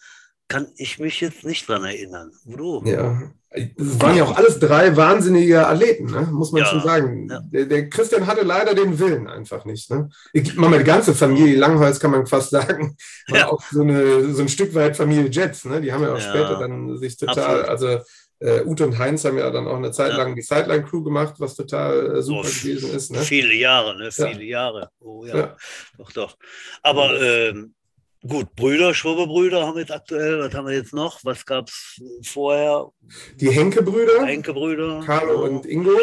[0.51, 2.33] kann ich mich jetzt nicht dran erinnern.
[2.45, 2.83] Du?
[2.85, 6.29] Ja, es waren ja auch alles drei wahnsinnige Athleten, ne?
[6.33, 7.29] muss man ja, schon sagen.
[7.31, 7.41] Ja.
[7.53, 9.91] Der, der, Christian hatte leider den Willen einfach nicht.
[9.91, 10.11] Ne?
[10.33, 12.97] Ich, mal, die ganze Familie Langholz kann man fast sagen,
[13.29, 13.49] war ja.
[13.49, 15.65] auch so, eine, so ein Stück weit Familie Jets.
[15.65, 15.81] Ne?
[15.81, 17.69] Die haben ja auch später dann sich total, Absolut.
[17.69, 18.05] also
[18.43, 21.55] Äh, Ute und Heinz haben ja dann auch eine Zeit lang die Sideline-Crew gemacht, was
[21.55, 23.11] total äh, super oh, gewesen ist.
[23.11, 23.19] Ne?
[23.19, 24.11] Viele Jahre, ne?
[24.11, 24.91] Viele Jahre.
[24.99, 25.37] Oh ja.
[25.37, 25.57] ja.
[25.99, 26.37] Doch, doch.
[26.83, 27.75] Aber ähm,
[28.27, 30.41] Gut, Brüder, Schwurbelbrüder haben wir jetzt aktuell.
[30.41, 31.25] Was haben wir jetzt noch?
[31.25, 32.91] Was gab es vorher?
[33.37, 34.27] Die Henke-Brüder.
[34.27, 35.03] Henke-Brüder.
[35.07, 35.99] Carlo und Ingo.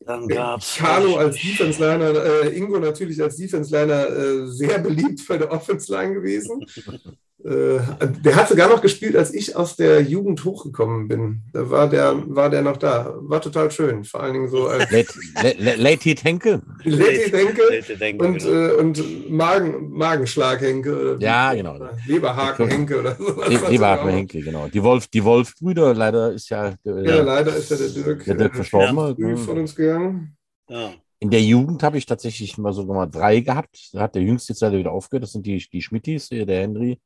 [0.00, 0.76] Dann gab es.
[0.76, 6.66] Carlo als Defense-Liner, äh, Ingo natürlich als Defense-Liner äh, sehr beliebt bei der Offense-Line gewesen.
[7.44, 7.80] Äh,
[8.24, 11.42] der hat sogar noch gespielt, als ich aus der Jugend hochgekommen bin.
[11.52, 13.14] Da war der, war der noch da.
[13.20, 14.04] War total schön.
[14.04, 14.90] Vor allen Dingen so als.
[15.58, 16.62] Late Henke.
[16.82, 18.24] Late Henke.
[18.24, 18.50] Und, genau.
[18.50, 21.18] äh, und Magen, Magenschlag Henke.
[21.20, 21.78] Ja, genau.
[22.06, 23.42] Leberhaken Henke oder so.
[23.68, 24.68] Leberhaken Henke, genau.
[24.68, 26.74] Die Wolf, die Wolf-Brüder, leider ist ja.
[26.84, 28.96] Der, ja, leider ist ja der Dirk, der Dirk verstorben.
[28.96, 29.14] Ja.
[29.14, 30.36] Früh von uns gegangen.
[30.68, 30.94] Ja.
[31.18, 33.90] In der Jugend habe ich tatsächlich mal sogar mal drei gehabt.
[33.92, 35.24] Da hat der jüngste jetzt leider wieder aufgehört.
[35.24, 37.00] Das sind die, die Schmittis, der Henry,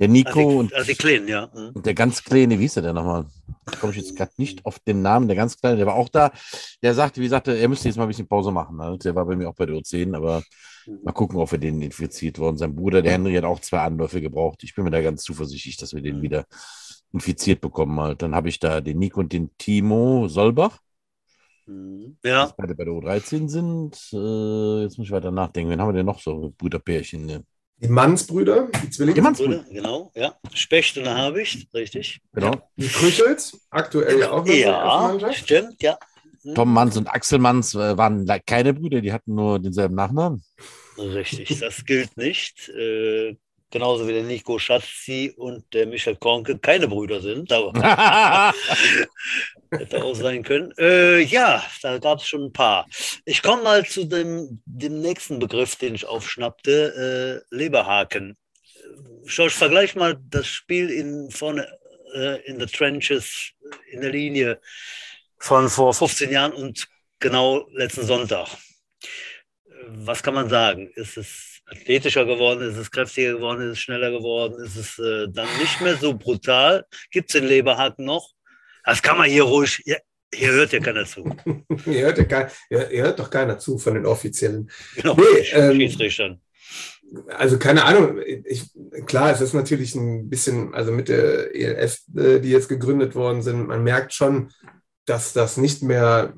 [0.00, 1.50] der Nico also die, und, also die Kleinen, ja.
[1.54, 1.72] Mhm.
[1.74, 3.26] und der ganz Kleine, wie ist der denn nochmal?
[3.66, 5.28] Da komme ich jetzt gerade nicht auf den Namen.
[5.28, 6.32] Der ganz Kleine, der war auch da.
[6.82, 8.78] Der sagte, wie sagte, er müsste jetzt mal ein bisschen Pause machen.
[8.78, 8.96] Ne?
[9.04, 10.42] Der war bei mir auch bei der U10, aber
[10.86, 11.00] mhm.
[11.04, 12.56] mal gucken, ob wir den infiziert worden.
[12.56, 14.64] Sein Bruder, der Henry, hat auch zwei Anläufe gebraucht.
[14.64, 16.22] Ich bin mir da ganz zuversichtlich, dass wir den mhm.
[16.22, 16.46] wieder
[17.12, 18.00] infiziert bekommen.
[18.00, 18.22] Halt.
[18.22, 20.78] Dann habe ich da den Nico und den Timo Solbach.
[21.70, 22.16] Mhm.
[22.24, 22.52] Ja.
[22.56, 23.96] Beide bei der U13 sind.
[24.12, 25.70] Äh, jetzt muss ich weiter nachdenken.
[25.70, 26.52] Wen haben wir denn noch so?
[26.58, 27.26] Brüderpärchen.
[27.26, 27.44] Ne?
[27.78, 29.14] Die Mannsbrüder, die Zwillinge.
[29.14, 30.34] Die Mannsbrüder, genau, ja.
[30.52, 32.20] Specht und Habicht, richtig.
[32.34, 32.56] Genau.
[32.76, 35.96] Die Krüchels, aktuell ja, auch noch Ja, stimmt, ja.
[36.42, 36.54] Mhm.
[36.54, 40.42] Tom Manns und Axel Manns waren keine Brüder, die hatten nur denselben Nachnamen.
[40.98, 42.68] Richtig, das gilt nicht.
[42.68, 43.36] Äh,
[43.70, 47.50] genauso wie der Nico Schatzi und der Michael Kornke keine Brüder sind.
[49.70, 50.72] Hätte auch sein können.
[50.78, 52.86] Äh, ja, da gab es schon ein paar.
[53.24, 58.36] Ich komme mal zu dem, dem nächsten Begriff, den ich aufschnappte, äh, Leberhaken.
[59.26, 61.68] Schau, vergleich mal das Spiel in, vorne
[62.14, 63.52] äh, in the Trenches,
[63.92, 64.60] in der Linie
[65.38, 66.88] von vor 15 Jahren und
[67.20, 68.48] genau letzten Sonntag.
[69.86, 70.90] Was kann man sagen?
[70.96, 72.68] Ist es athletischer geworden?
[72.68, 73.62] Ist es kräftiger geworden?
[73.62, 74.62] Ist es schneller geworden?
[74.64, 76.84] Ist es äh, dann nicht mehr so brutal?
[77.10, 78.32] Gibt es den Leberhaken noch?
[78.84, 79.82] Das kann man hier ruhig.
[79.84, 79.98] Hier,
[80.32, 81.24] hier hört ja keiner zu.
[81.84, 84.70] hier, hört ja kein, hier, hier, hört doch keiner zu von den Offiziellen.
[84.96, 86.40] Genau, nee, ähm, Schiedsrichtern.
[87.36, 88.70] Also keine Ahnung, ich,
[89.06, 93.42] klar, es ist natürlich ein bisschen, also mit der ELF, äh, die jetzt gegründet worden
[93.42, 94.52] sind, man merkt schon,
[95.06, 96.32] dass das nicht mehr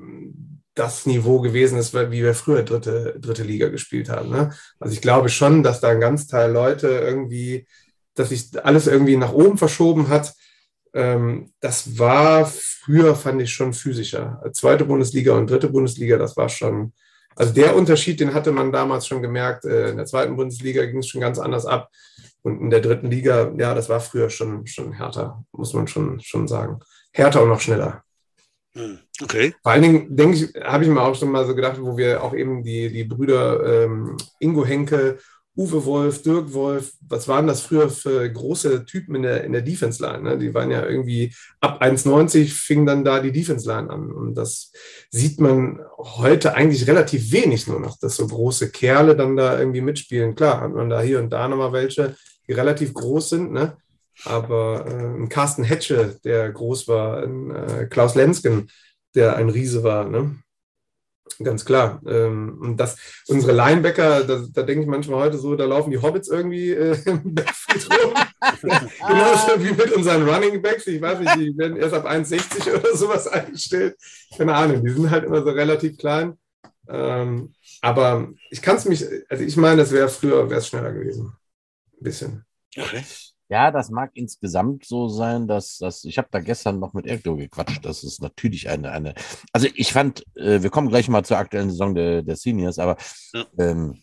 [0.73, 4.31] das Niveau gewesen ist, wie wir früher dritte, dritte Liga gespielt haben.
[4.31, 4.51] Ne?
[4.79, 7.67] Also ich glaube schon, dass da ein ganz Teil Leute irgendwie,
[8.15, 10.33] dass sich alles irgendwie nach oben verschoben hat
[10.93, 14.41] das war früher, fand ich schon physischer.
[14.53, 16.93] Zweite Bundesliga und dritte Bundesliga, das war schon,
[17.35, 19.65] also der Unterschied, den hatte man damals schon gemerkt.
[19.65, 21.89] Äh, in der zweiten Bundesliga ging es schon ganz anders ab.
[22.43, 26.19] Und in der dritten Liga, ja, das war früher schon, schon härter, muss man schon,
[26.19, 26.79] schon sagen.
[27.11, 28.03] Härter und noch schneller.
[28.75, 29.53] Hm, okay.
[29.61, 32.23] Vor allen Dingen, denke ich, habe ich mir auch schon mal so gedacht, wo wir
[32.23, 35.19] auch eben die, die Brüder ähm, Ingo Henke
[35.55, 39.61] Uwe Wolf, Dirk Wolf, was waren das früher für große Typen in der, in der
[39.61, 40.21] Defense-Line?
[40.23, 40.37] Ne?
[40.39, 44.11] Die waren ja irgendwie ab 1,90 fing dann da die Defense-Line an.
[44.11, 44.71] Und das
[45.11, 49.81] sieht man heute eigentlich relativ wenig nur noch, dass so große Kerle dann da irgendwie
[49.81, 50.33] mitspielen.
[50.33, 52.15] Klar, hat man da hier und da nochmal welche,
[52.47, 53.77] die relativ groß sind, ne?
[54.25, 58.69] Aber äh, ein Carsten Hetsche, der groß war, ein äh, Klaus Lensken,
[59.15, 60.35] der ein Riese war, ne?
[61.41, 62.01] Ganz klar.
[62.05, 66.01] Ähm, und das, unsere Linebacker, da, da denke ich manchmal heute so, da laufen die
[66.01, 68.13] Hobbits irgendwie äh, im Backfield rum.
[69.07, 70.87] Genauso wie mit unseren Running Backs.
[70.87, 73.95] Ich weiß nicht, die werden erst ab 1,60 oder sowas eingestellt.
[74.37, 76.37] Keine Ahnung, die sind halt immer so relativ klein.
[76.87, 80.91] Ähm, aber ich kann es mich, also ich meine, es wäre früher, wäre es schneller
[80.91, 81.33] gewesen.
[81.99, 82.45] Ein bisschen.
[82.77, 83.03] Okay.
[83.53, 87.35] Ja, das mag insgesamt so sein, dass dass ich habe da gestern noch mit Erdo
[87.35, 87.85] gequatscht.
[87.85, 89.13] Das ist natürlich eine, eine.
[89.51, 92.97] Also ich fand, äh, wir kommen gleich mal zur aktuellen Saison der, der Seniors, aber
[93.31, 93.45] ja.
[93.59, 94.01] ähm,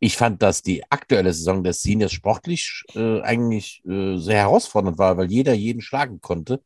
[0.00, 5.16] ich fand, dass die aktuelle Saison der Seniors sportlich äh, eigentlich äh, sehr herausfordernd war,
[5.16, 6.60] weil jeder jeden schlagen konnte.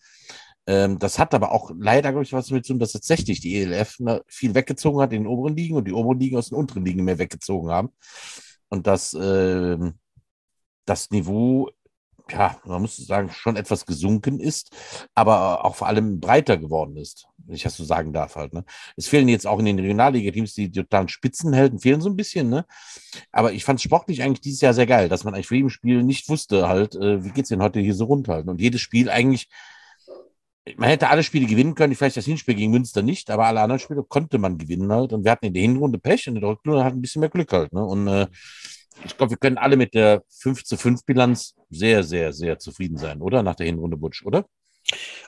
[0.66, 3.54] Ähm, das hat aber auch leider, glaube ich, was damit zu tun, dass tatsächlich die
[3.54, 6.58] ELF ne, viel weggezogen hat in den oberen Ligen und die oberen Ligen aus den
[6.58, 7.90] unteren Ligen mehr weggezogen haben.
[8.70, 9.94] Und dass ähm,
[10.90, 11.70] das Niveau,
[12.30, 14.70] ja, man muss sagen, schon etwas gesunken ist,
[15.14, 18.52] aber auch vor allem breiter geworden ist, wenn ich das so sagen darf halt.
[18.52, 18.64] Ne?
[18.96, 22.66] Es fehlen jetzt auch in den Regionalliga-Teams die totalen Spitzenhelden, fehlen so ein bisschen, ne?
[23.32, 25.70] Aber ich fand es sportlich eigentlich dieses Jahr sehr geil, dass man eigentlich für jedem
[25.70, 28.48] Spiel nicht wusste halt, äh, wie es denn heute hier so runter halt.
[28.48, 29.48] Und jedes Spiel eigentlich
[30.76, 33.80] man hätte alle Spiele gewinnen können, vielleicht das Hinspiel gegen Münster nicht, aber alle anderen
[33.80, 35.12] Spiele konnte man gewinnen halt.
[35.12, 37.30] Und wir hatten in der Hinrunde Pech und in der Rückrunde hatten ein bisschen mehr
[37.30, 37.72] Glück halt.
[37.72, 37.84] Ne?
[37.84, 38.26] Und äh,
[39.04, 42.96] ich glaube, wir können alle mit der 5 zu 5 Bilanz sehr, sehr, sehr zufrieden
[42.96, 43.42] sein, oder?
[43.42, 44.46] Nach der Hinrunde Butsch, oder?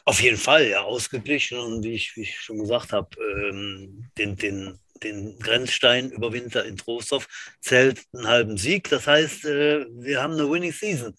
[0.04, 4.36] Auf jeden Fall, ja, ausgeglichen und wie ich, wie ich schon gesagt habe, ähm, den,
[4.36, 7.28] den, den Grenzstein über Winter in Trostorf
[7.60, 8.88] zählt einen halben Sieg.
[8.88, 11.14] Das heißt, äh, wir haben eine Winning Season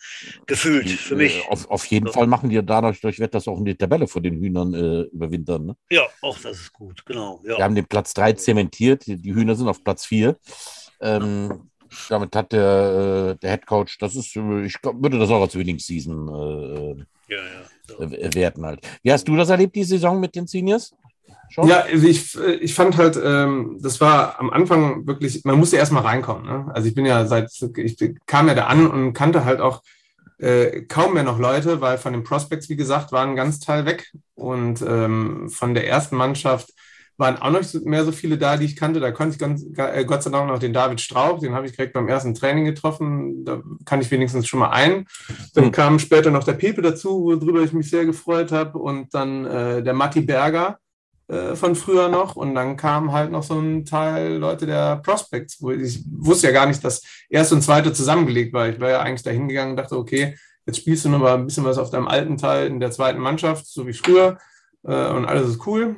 [0.46, 1.38] gefühlt für mich.
[1.38, 2.14] Äh, auf, auf jeden so.
[2.14, 5.68] Fall machen die dadurch durch das auch in die Tabelle vor den Hühnern äh, überwintern.
[5.68, 5.78] Ne?
[5.90, 7.42] Ja, auch das ist gut, genau.
[7.46, 7.58] Ja.
[7.58, 10.36] Wir haben den Platz 3 zementiert, die, die Hühner sind auf Platz 4.
[11.02, 11.70] Ähm,
[12.10, 15.56] damit hat der, äh, der Head Coach, das ist, äh, ich würde das auch als
[15.56, 18.36] Winning Season äh, ja, ja, so.
[18.36, 18.82] werten halt.
[19.02, 20.94] Wie hast du das erlebt, die Saison mit den Seniors?
[21.50, 21.68] Schon?
[21.68, 26.04] Ja, also ich, ich fand halt, ähm, das war am Anfang wirklich, man musste erstmal
[26.04, 26.46] reinkommen.
[26.46, 26.72] Ne?
[26.74, 29.84] Also ich bin ja seit, ich kam ja da an und kannte halt auch
[30.40, 33.86] äh, kaum mehr noch Leute, weil von den Prospects, wie gesagt, waren ein ganz Teil
[33.86, 34.12] weg.
[34.36, 36.74] Und ähm, von der ersten Mannschaft
[37.18, 39.00] waren auch noch mehr so viele da, die ich kannte.
[39.00, 41.76] Da konnte ich ganz, äh, Gott sei Dank noch den David Strauch, den habe ich
[41.76, 43.46] direkt beim ersten Training getroffen.
[43.46, 45.06] Da kann ich wenigstens schon mal ein.
[45.54, 48.80] Dann kam später noch der Pepe dazu, worüber ich mich sehr gefreut habe.
[48.80, 50.80] Und dann äh, der Matti Berger
[51.28, 52.36] äh, von früher noch.
[52.36, 56.54] Und dann kam halt noch so ein Teil Leute der Prospects, wo ich wusste ja
[56.54, 58.70] gar nicht, dass erste und zweite zusammengelegt war.
[58.70, 61.46] Ich war ja eigentlich dahin gegangen und dachte, okay, jetzt spielst du noch mal ein
[61.46, 64.38] bisschen was auf deinem alten Teil in der zweiten Mannschaft, so wie früher.
[64.84, 65.98] Äh, und alles ist cool.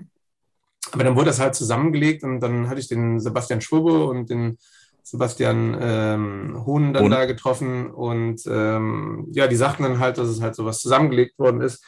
[0.92, 4.58] Aber dann wurde das halt zusammengelegt und dann hatte ich den Sebastian Schwurbe und den
[5.04, 7.12] Sebastian ähm, Hohn dann und?
[7.12, 11.62] da getroffen und ähm, ja, die sagten dann halt, dass es halt sowas zusammengelegt worden
[11.62, 11.84] ist.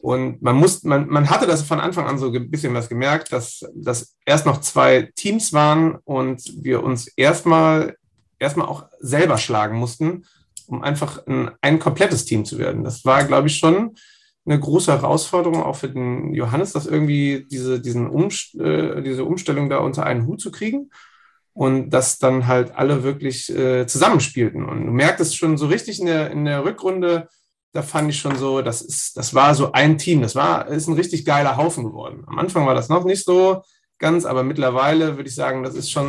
[0.00, 3.32] Und man muss, man, man hatte das von Anfang an so ein bisschen was gemerkt,
[3.32, 7.96] dass das erst noch zwei Teams waren und wir uns erstmal
[8.38, 10.24] erstmal auch selber schlagen mussten,
[10.66, 12.84] um einfach ein, ein komplettes Team zu werden.
[12.84, 13.96] Das war, glaube ich, schon
[14.48, 19.68] eine große Herausforderung auch für den Johannes, das irgendwie diese, diesen Umst äh, diese Umstellung
[19.68, 20.90] da unter einen Hut zu kriegen
[21.52, 24.64] und dass dann halt alle wirklich äh, zusammenspielten.
[24.64, 27.28] Und du merktest schon so richtig in der, in der Rückrunde,
[27.72, 30.88] da fand ich schon so, das ist, das war so ein Team, das war, ist
[30.88, 32.24] ein richtig geiler Haufen geworden.
[32.26, 33.62] Am Anfang war das noch nicht so
[33.98, 36.06] ganz, aber mittlerweile würde ich sagen, das ist schon,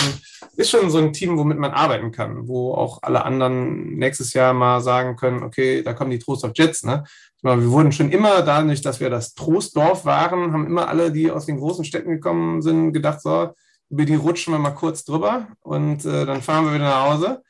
[0.56, 4.54] ist schon so ein Team, womit man arbeiten kann, wo auch alle anderen nächstes Jahr
[4.54, 7.04] mal sagen können, okay, da kommen die Trost of Jets, ne?
[7.41, 11.45] Wir wurden schon immer dadurch, dass wir das Trostdorf waren, haben immer alle, die aus
[11.45, 13.54] den großen Städten gekommen sind, gedacht, so,
[13.89, 17.41] über die rutschen wir mal kurz drüber und äh, dann fahren wir wieder nach Hause.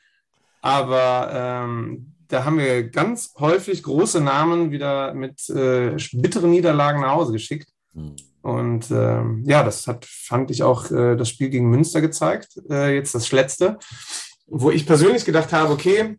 [0.62, 7.14] Aber ähm, da haben wir ganz häufig große Namen wieder mit äh, bitteren Niederlagen nach
[7.14, 7.68] Hause geschickt.
[7.92, 8.14] Mhm.
[8.42, 12.94] Und ähm, ja, das hat, fand ich auch äh, das Spiel gegen Münster gezeigt, äh,
[12.94, 13.78] jetzt das letzte,
[14.46, 16.18] wo ich persönlich gedacht habe, okay,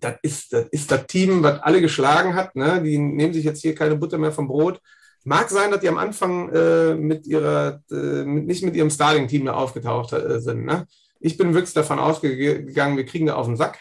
[0.00, 2.56] das ist, das ist das Team, was alle geschlagen hat.
[2.56, 2.82] Ne?
[2.82, 4.80] Die nehmen sich jetzt hier keine Butter mehr vom Brot.
[5.24, 9.44] Mag sein, dass die am Anfang äh, mit ihrer, äh, mit, nicht mit ihrem Starting-Team
[9.44, 10.64] mehr aufgetaucht äh, sind.
[10.64, 10.86] Ne?
[11.20, 13.78] Ich bin wirklich davon ausgegangen, wir kriegen da auf den Sack.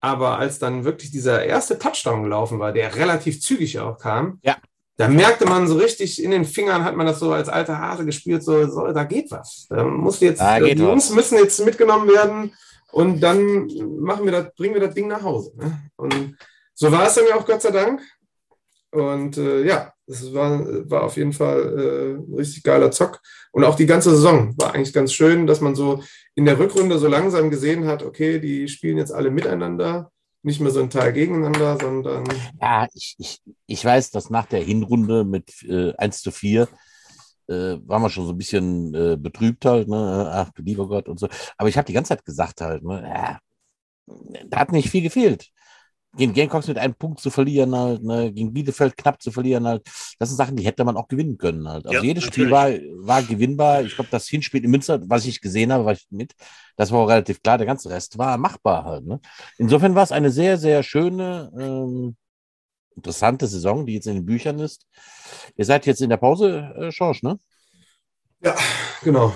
[0.00, 4.56] Aber als dann wirklich dieser erste Touchdown gelaufen war, der relativ zügig auch kam, ja.
[4.96, 8.04] Da merkte man so richtig in den Fingern, hat man das so als alter Hase
[8.04, 9.66] gespürt, so, so da geht was.
[9.68, 12.52] Da muss jetzt, da die Jungs müssen jetzt mitgenommen werden
[12.92, 13.66] und dann
[14.00, 15.52] machen wir das, bringen wir das Ding nach Hause.
[15.56, 15.90] Ne?
[15.96, 16.36] Und
[16.74, 18.00] so war es dann ja auch Gott sei Dank.
[18.90, 23.20] Und äh, ja, es war, war auf jeden Fall äh, ein richtig geiler Zock.
[23.52, 26.02] Und auch die ganze Saison war eigentlich ganz schön, dass man so
[26.34, 30.10] in der Rückrunde so langsam gesehen hat, okay, die spielen jetzt alle miteinander,
[30.42, 32.24] nicht mehr so ein Teil gegeneinander, sondern.
[32.60, 36.68] Ja, ich, ich, ich weiß, dass nach der Hinrunde mit äh, 1 zu 4
[37.48, 40.30] äh, waren wir schon so ein bisschen äh, betrübt halt, ne?
[40.32, 41.28] Ach du lieber Gott und so.
[41.56, 43.02] Aber ich habe die ganze Zeit gesagt halt, ne?
[43.02, 43.38] Ja,
[44.46, 45.50] da hat nicht viel gefehlt
[46.16, 49.86] gegen Gamecocks mit einem Punkt zu verlieren, halt, ne, gegen Bielefeld knapp zu verlieren, halt,
[50.18, 51.68] das sind Sachen, die hätte man auch gewinnen können.
[51.68, 51.86] Halt.
[51.86, 52.48] Also ja, jedes natürlich.
[52.48, 52.70] Spiel war,
[53.06, 53.82] war gewinnbar.
[53.82, 56.32] Ich glaube, das Hinspiel in Münster, was ich gesehen habe, war ich mit.
[56.76, 57.58] Das war auch relativ klar.
[57.58, 59.06] Der ganze Rest war machbar halt.
[59.06, 59.20] Ne?
[59.58, 62.16] Insofern war es eine sehr, sehr schöne, ähm,
[62.96, 64.86] interessante Saison, die jetzt in den Büchern ist.
[65.56, 67.38] Ihr seid jetzt in der Pause, äh, Schorsch, ne?
[68.40, 68.54] Ja,
[69.02, 69.34] genau.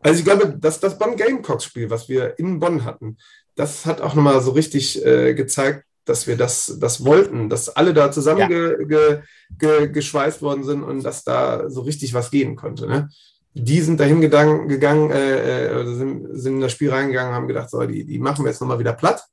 [0.00, 3.18] Also ich glaube, dass das Bonn Gamecocks-Spiel, was wir in Bonn hatten,
[3.54, 7.94] das hat auch nochmal so richtig äh, gezeigt, dass wir das, das wollten, dass alle
[7.94, 10.42] da zusammengeschweißt ja.
[10.42, 12.86] worden sind und dass da so richtig was gehen konnte.
[12.86, 13.08] Ne?
[13.54, 17.70] Die sind dahin gegangen, gegangen äh, äh sind, sind in das Spiel reingegangen, haben gedacht,
[17.70, 19.24] so, die, die machen wir jetzt nochmal wieder platt.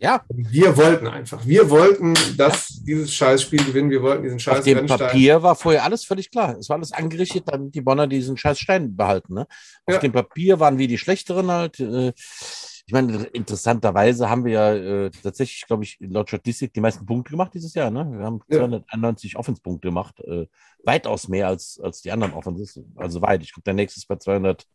[0.00, 0.24] Ja.
[0.30, 1.46] Wir wollten einfach.
[1.46, 2.76] Wir wollten, dass ja.
[2.86, 3.90] dieses Scheißspiel gewinnen.
[3.90, 4.98] Wir wollten diesen Scheiß Auf dem Rennstein.
[4.98, 6.56] Papier war vorher alles völlig klar.
[6.58, 9.34] Es war alles angerichtet, damit die Bonner diesen Scheiß Stein behalten.
[9.34, 9.46] Ne?
[9.84, 10.00] Auf ja.
[10.00, 11.80] dem Papier waren wir die Schlechteren halt.
[11.80, 12.12] Äh,
[12.90, 17.30] ich meine, interessanterweise haben wir ja äh, tatsächlich, glaube ich, laut Statistik die meisten Punkte
[17.30, 17.88] gemacht dieses Jahr.
[17.88, 18.04] Ne?
[18.18, 18.58] Wir haben ja.
[18.58, 20.48] 291 Offenspunkte gemacht, äh,
[20.82, 22.80] weitaus mehr als, als die anderen Offenses.
[22.96, 23.44] Also weit.
[23.44, 24.66] Ich glaube, der nächste ist bei 200.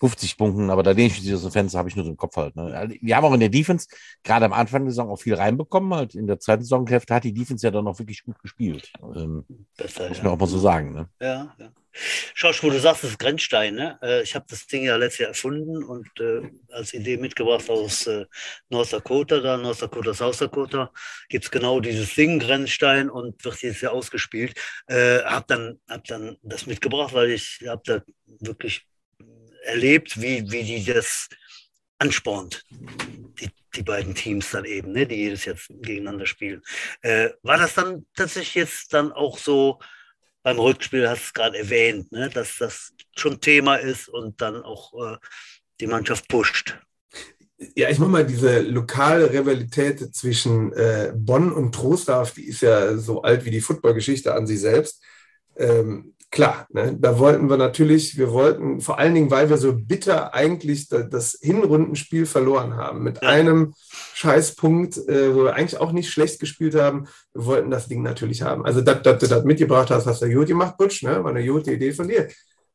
[0.00, 2.54] 50 Punkten, aber da lehne ich dieses Fenster, habe ich nur so im Kopf halt.
[2.54, 2.72] Ne?
[2.72, 3.88] Also, wir haben auch in der Defense
[4.22, 5.92] gerade am Anfang der Saison auch viel reinbekommen.
[5.92, 8.92] Halt in der zweiten Saisonhälfte hat die Defense ja dann noch wirklich gut gespielt.
[9.16, 9.44] Ähm,
[9.76, 10.92] Besser, muss man auch mal so sagen.
[10.92, 11.08] Ne?
[11.20, 11.72] Ja, ja.
[12.34, 13.74] Schau, wo du sagst, das Grenzstein.
[13.74, 13.98] Ne?
[14.02, 18.06] Äh, ich habe das Ding ja letztes Jahr erfunden und äh, als Idee mitgebracht aus
[18.06, 18.26] äh,
[18.68, 20.92] North Dakota, da North Dakota, South Dakota,
[21.28, 24.54] gibt es genau dieses Ding, Grenzstein, und wird jetzt ja ausgespielt.
[24.86, 28.02] Äh, habe dann, hab dann das mitgebracht, weil ich habe da
[28.40, 28.86] wirklich
[29.64, 31.28] erlebt, wie, wie die das
[31.98, 36.62] anspornt, die, die beiden Teams dann eben, ne, die jedes Jahr gegeneinander spielen.
[37.02, 39.80] Äh, war das dann tatsächlich jetzt dann auch so
[40.42, 44.62] beim Rückspiel, hast du es gerade erwähnt, ne, dass das schon Thema ist und dann
[44.62, 45.16] auch äh,
[45.80, 46.78] die Mannschaft pusht?
[47.74, 52.96] Ja, ich meine mal, diese lokale Rivalität zwischen äh, Bonn und Trostorf, die ist ja
[52.96, 55.02] so alt wie die Footballgeschichte an sich selbst.
[55.56, 59.72] Ähm, klar, ne, da wollten wir natürlich, wir wollten vor allen Dingen, weil wir so
[59.72, 63.28] bitter eigentlich das Hinrundenspiel verloren haben, mit ja.
[63.28, 63.74] einem
[64.14, 68.42] Scheißpunkt, äh, wo wir eigentlich auch nicht schlecht gespielt haben, wir wollten das Ding natürlich
[68.42, 68.64] haben.
[68.64, 71.22] Also, dass du das mitgebracht hast, hast du gut gemacht, Butsch, ne?
[71.24, 72.28] war eine gute Idee von dir.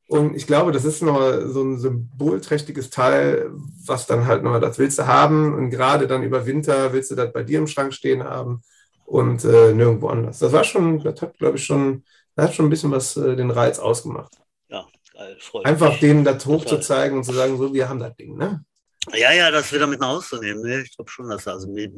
[0.08, 3.50] Und ich glaube, das ist noch so ein symbolträchtiges Teil,
[3.86, 5.54] was dann halt noch, das willst du haben.
[5.54, 8.62] Und gerade dann über Winter willst du das bei dir im Schrank stehen haben
[9.06, 10.39] und äh, nirgendwo anders.
[10.39, 12.04] Das war schon, das hat, glaube ich, schon
[12.36, 14.34] das hat schon ein bisschen was äh, den Reiz ausgemacht.
[14.69, 16.00] Ja, geil, freut Einfach mich.
[16.00, 18.63] denen das hochzuzeigen und zu sagen, so, wir haben das Ding, ne?
[19.12, 20.62] Ja, ja, das wieder mit nach Hause zu nehmen.
[20.62, 20.82] Ne?
[20.82, 21.91] Ich glaube schon, dass also mir,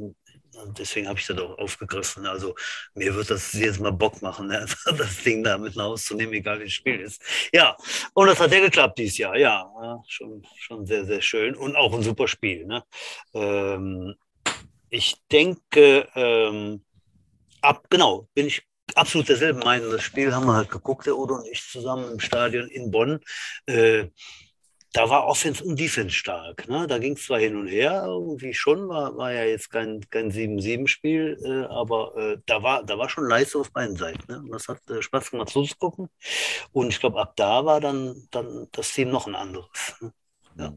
[0.78, 2.26] deswegen habe ich das auch aufgegriffen.
[2.26, 2.56] Also
[2.96, 4.66] mir wird das jetzt mal Bock machen, ne?
[4.98, 7.22] das Ding da mit nach Hause zu nehmen, egal wie das Spiel ist.
[7.54, 7.78] Ja,
[8.14, 9.38] und das hat ja geklappt dieses Jahr.
[9.38, 12.66] Ja, ja schon, schon sehr, sehr schön und auch ein super Spiel.
[12.66, 12.84] Ne?
[13.34, 14.16] Ähm,
[14.90, 16.84] ich denke, ähm,
[17.62, 18.64] ab, genau, bin ich
[18.96, 19.92] absolut derselben Meinung.
[19.92, 23.20] Das Spiel haben wir halt geguckt, der Udo und ich zusammen im Stadion in Bonn.
[23.66, 24.08] Äh,
[24.96, 26.70] da war Offense und Defense stark.
[26.70, 26.88] Ne?
[26.88, 30.32] Da ging es zwar hin und her, irgendwie schon, war, war ja jetzt kein, kein
[30.32, 34.24] 7-7-Spiel, äh, aber äh, da, war, da war schon Leistung auf beiden Seiten.
[34.32, 34.40] Ne?
[34.40, 36.08] Und das hat äh, Spaß gemacht zuzugucken.
[36.72, 39.96] Und ich glaube, ab da war dann, dann das Team noch ein anderes.
[40.00, 40.14] Ne?
[40.58, 40.74] Ja.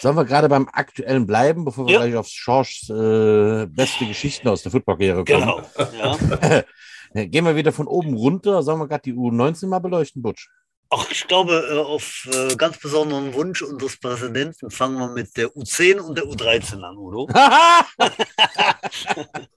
[0.00, 2.00] Sollen wir gerade beim Aktuellen bleiben, bevor wir ja.
[2.00, 5.26] gleich auf Schorschs äh, beste Geschichten aus der Footballkarriere kommen?
[5.26, 5.60] Genau.
[5.98, 6.64] Ja.
[7.14, 8.62] Gehen wir wieder von oben runter.
[8.62, 10.48] Sollen wir gerade die U19 mal beleuchten, Butsch?
[10.90, 15.48] Ach, ich glaube, äh, auf äh, ganz besonderen Wunsch unseres Präsidenten fangen wir mit der
[15.48, 17.26] U10 und der U13 an, Udo.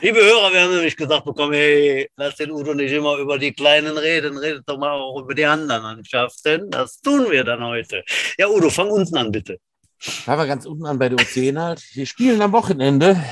[0.00, 3.52] Liebe Hörer, wir haben nämlich gesagt bekommen, hey, lass den Udo nicht immer über die
[3.52, 6.70] Kleinen reden, redet doch mal auch über die anderen Mannschaften.
[6.70, 8.04] Das tun wir dann heute.
[8.38, 9.58] Ja, Udo, fang unten an, bitte.
[9.98, 11.82] Fangen wir ganz unten an bei der U10 halt.
[11.94, 13.22] Wir spielen am Wochenende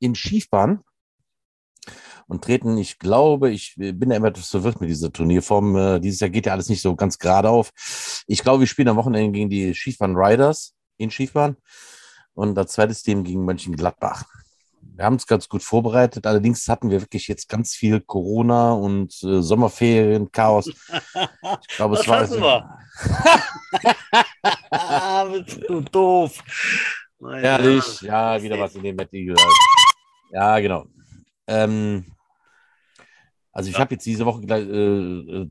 [0.00, 0.82] in Schiefbahn
[2.28, 5.76] und treten, ich glaube, ich bin ja immer etwas verwirrt mit dieser Turnierform.
[5.76, 7.72] Äh, dieses Jahr geht ja alles nicht so ganz gerade auf.
[8.26, 11.56] Ich glaube, wir spielen am Wochenende gegen die Schiefbahn Riders in Schiefbahn
[12.34, 14.24] und das zweite Team gegen Mönchengladbach.
[14.80, 16.26] Wir haben es ganz gut vorbereitet.
[16.26, 20.70] Allerdings hatten wir wirklich jetzt ganz viel Corona und äh, Sommerferien, Chaos.
[21.68, 22.20] Ich glaube, es war.
[22.20, 22.80] Hatten wir?
[24.70, 26.42] ah, bist du doof.
[27.20, 29.34] Ehrlich, ja, wieder was in den Metti
[30.32, 30.86] Ja, genau.
[31.46, 32.04] Ähm,
[33.58, 33.80] also ich ja.
[33.80, 35.50] habe jetzt diese Woche äh, äh,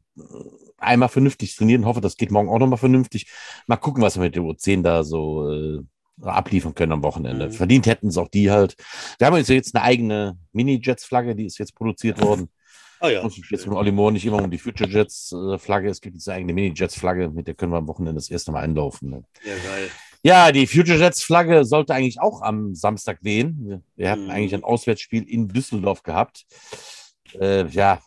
[0.77, 3.27] einmal vernünftig trainiert und hoffe, das geht morgen auch nochmal vernünftig.
[3.67, 5.81] Mal gucken, was wir mit der U10 da so äh,
[6.21, 7.47] abliefern können am Wochenende.
[7.47, 7.51] Mhm.
[7.51, 8.77] Verdient hätten es auch die halt.
[9.17, 12.47] Wir haben jetzt eine eigene Mini-Jets-Flagge, die ist jetzt produziert worden.
[13.01, 13.27] Oh ja.
[13.27, 15.89] Ich jetzt mit Olli Moore nicht immer um die Future Jets äh, Flagge.
[15.89, 18.63] Es gibt jetzt eine eigene Mini-Jets-Flagge, mit der können wir am Wochenende das erste Mal
[18.63, 19.09] einlaufen.
[19.09, 19.23] Ne?
[19.43, 19.89] Ja, geil.
[20.23, 23.83] Ja, die Future Jets Flagge sollte eigentlich auch am Samstag wehen.
[23.97, 24.29] Wir hatten mhm.
[24.29, 26.45] eigentlich ein Auswärtsspiel in Düsseldorf gehabt.
[27.33, 28.01] Äh, ja.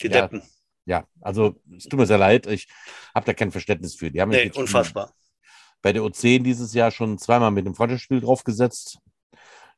[0.00, 0.42] Die ja, Deppen.
[0.84, 2.66] Ja, also es tut mir sehr leid, ich
[3.14, 4.10] habe da kein Verständnis für.
[4.10, 5.12] Die haben nee, unfassbar.
[5.80, 8.98] Bei der O10 dieses Jahr schon zweimal mit dem Freundschaftsspiel draufgesetzt.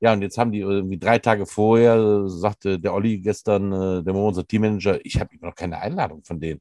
[0.00, 4.12] Ja, und jetzt haben die irgendwie drei Tage vorher, sagte der Olli gestern, äh, der
[4.12, 6.60] Mo, unser Teammanager, ich habe immer noch keine Einladung von denen.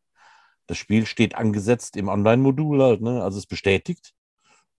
[0.68, 3.22] Das Spiel steht angesetzt im Online-Modul halt, ne?
[3.24, 4.14] also es bestätigt.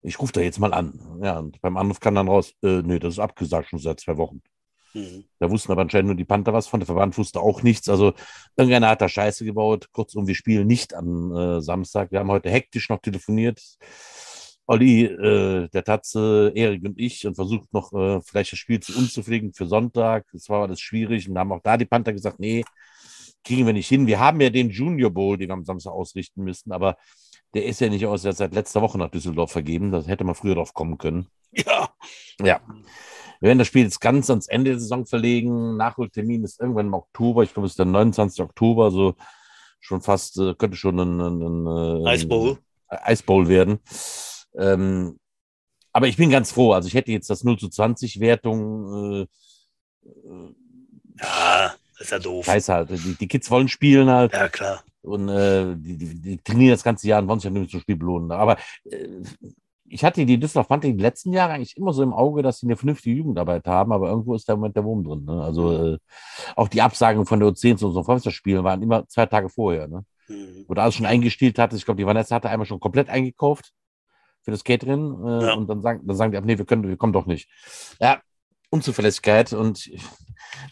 [0.03, 1.21] Ich rufe da jetzt mal an.
[1.23, 4.17] Ja, und beim Anruf kann dann raus, äh, nee, das ist abgesagt schon seit zwei
[4.17, 4.43] Wochen.
[4.95, 5.25] Mhm.
[5.39, 6.81] Da wussten aber anscheinend nur die Panther was von.
[6.81, 7.89] Der Verband wusste auch nichts.
[7.89, 8.15] Also
[8.57, 9.89] irgendeiner hat da Scheiße gebaut.
[9.93, 12.13] Kurzum, wir spielen nicht am äh, Samstag.
[12.13, 13.61] Wir haben heute hektisch noch telefoniert.
[14.67, 18.97] Olli, äh, der Tatze, Erik und ich und versucht noch äh, vielleicht das Spiel zu
[18.97, 20.27] uns zu pflegen für Sonntag.
[20.33, 22.65] Das war alles schwierig und da haben auch da die Panther gesagt, nee,
[23.45, 24.07] kriegen wir nicht hin.
[24.07, 26.97] Wir haben ja den Junior Bowl, den wir am Samstag ausrichten müssen, aber
[27.53, 29.93] der ist ja nicht aus, der seit letzter Woche nach Düsseldorf vergeben.
[29.93, 31.29] Das hätte man früher drauf kommen können.
[31.53, 31.89] Ja.
[32.43, 32.61] Ja.
[33.41, 35.77] Wir werden das Spiel jetzt ganz ans Ende der Saison verlegen.
[35.77, 37.43] Nachholtermin ist irgendwann im Oktober.
[37.43, 38.43] Ich glaube, es ist der 29.
[38.43, 38.91] Oktober.
[38.91, 39.15] So
[39.81, 42.59] schon fast, äh, könnte schon ein, ein, ein, Ice Bowl.
[42.89, 43.79] Eisbowl werden.
[44.57, 45.19] Ähm,
[45.93, 46.73] aber ich bin ganz froh.
[46.73, 49.23] Also ich hätte jetzt das 0 zu 20 Wertung.
[49.23, 49.27] Äh,
[51.21, 52.47] ja, ist ja doof.
[52.47, 54.33] Weiß halt, die, die Kids wollen spielen halt.
[54.33, 54.83] Ja, klar.
[55.03, 57.81] Und äh, die, die, die, trainieren das ganze Jahr und wollen sich ja nur zum
[57.81, 58.33] Spiel belohnen.
[58.33, 58.57] Aber
[58.91, 59.23] äh,
[59.87, 62.67] ich hatte die Düsseldorf Panther die letzten Jahre eigentlich immer so im Auge, dass sie
[62.67, 65.25] eine vernünftige Jugendarbeit haben, aber irgendwo ist der Moment der Wurm drin.
[65.25, 65.43] Ne?
[65.43, 65.99] Also äh,
[66.57, 69.89] auch die Absagen von der U10 zu unseren Freundschaftsspielen waren immer zwei Tage vorher.
[69.89, 70.05] Ne?
[70.29, 70.65] Mhm.
[70.67, 71.81] Wo du alles schon eingestellt hattest.
[71.81, 73.73] Ich glaube, die Vanessa hatte einmal schon komplett eingekauft
[74.43, 75.55] für das Catering äh, ja.
[75.55, 77.49] und dann sagen, dann sagen die, nee, wir können, wir kommen doch nicht.
[78.01, 78.21] Ja,
[78.71, 79.91] Unzuverlässigkeit und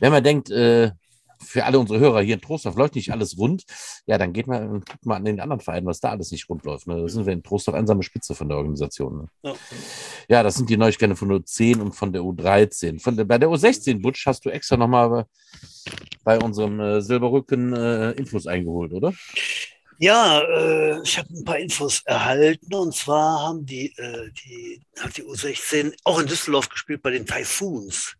[0.00, 0.90] wenn man denkt, äh,
[1.42, 3.64] für alle unsere Hörer hier in Trostorf läuft nicht alles rund,
[4.06, 6.64] ja, dann geht mal guckt mal an den anderen Vereinen, was da alles nicht rund
[6.64, 6.86] läuft.
[6.86, 7.00] Ne?
[7.00, 9.18] Da sind wir in Trostorf einsame Spitze von der Organisation.
[9.18, 9.26] Ne?
[9.42, 9.54] Ja.
[10.28, 10.42] ja.
[10.42, 13.00] das sind die Neuigkeiten von der U10 und von der U13.
[13.00, 15.26] Von der, bei der U16, Butsch, hast du extra nochmal
[16.24, 19.12] bei unserem äh, Silberrücken äh, Infos eingeholt, oder?
[20.02, 25.16] Ja, äh, ich habe ein paar Infos erhalten und zwar haben die, äh, die, hat
[25.16, 28.16] die U16 auch in Düsseldorf gespielt bei den Typhoons,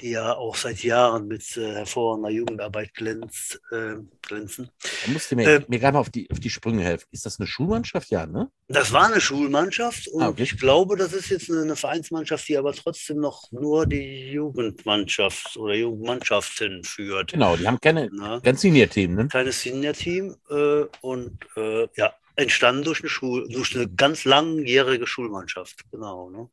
[0.00, 4.70] die ja auch seit Jahren mit äh, hervorragender Jugendarbeit glänzt, äh, glänzen.
[5.04, 7.06] Da musst du mir, äh, mir gerade mal auf die, auf die Sprünge helfen.
[7.10, 8.08] Ist das eine Schulmannschaft?
[8.10, 8.50] Ja, ne?
[8.68, 10.44] Das war eine Schulmannschaft und ah, okay.
[10.44, 15.56] ich glaube, das ist jetzt eine, eine, Vereinsmannschaft, die aber trotzdem noch nur die Jugendmannschaft
[15.58, 17.32] oder Jugendmannschaften führt.
[17.32, 18.08] Genau, die haben keine,
[18.42, 19.28] kein Senior-Team, ne?
[19.28, 25.84] Keines Senior-Team äh, und äh, ja, entstanden durch eine Schul durch eine ganz langjährige Schulmannschaft,
[25.90, 26.30] genau.
[26.30, 26.48] Ne?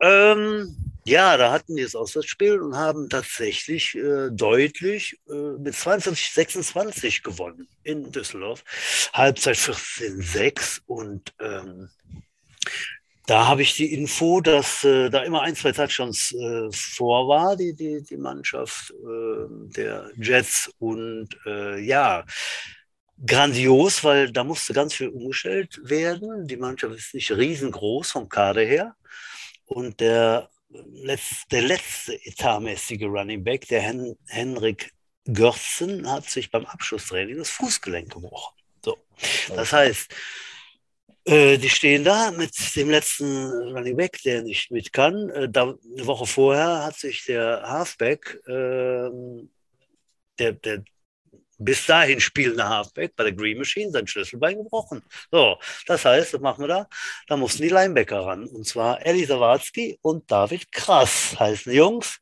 [0.00, 6.30] Ähm, ja, da hatten die das Auswärtsspiel und haben tatsächlich äh, deutlich äh, mit 22,
[6.30, 8.64] 26 gewonnen in Düsseldorf.
[9.12, 11.90] Halbzeit 14-6 und ähm,
[13.26, 17.56] da habe ich die Info, dass äh, da immer ein, zwei Touchdowns äh, vor war,
[17.56, 19.46] die, die, die Mannschaft äh,
[19.76, 20.72] der Jets.
[20.80, 22.24] Und äh, ja,
[23.24, 26.46] grandios, weil da musste ganz viel umgestellt werden.
[26.46, 28.96] Die Mannschaft ist nicht riesengroß vom Kader her.
[29.64, 34.92] Und der, letz, der letzte etatmäßige Running Back, der Hen Henrik
[35.24, 38.56] Görzen, hat sich beim Abschlusstraining das Fußgelenk gebrochen.
[38.84, 38.98] So.
[39.54, 40.12] Das heißt,
[41.24, 45.30] äh, die stehen da mit dem letzten Running Back, der nicht mit kann.
[45.30, 45.62] Äh, da,
[45.96, 49.10] eine Woche vorher hat sich der Halfback, äh,
[50.38, 50.82] der, der
[51.64, 55.02] bis dahin spielende Halfback bei der Green Machine sein Schlüsselbein gebrochen.
[55.30, 55.56] So,
[55.86, 56.86] das heißt, was machen wir da?
[57.28, 58.46] Da mussten die Linebacker ran.
[58.46, 62.18] Und zwar Eddie Sawatzki und David Krass heißen die Jungs.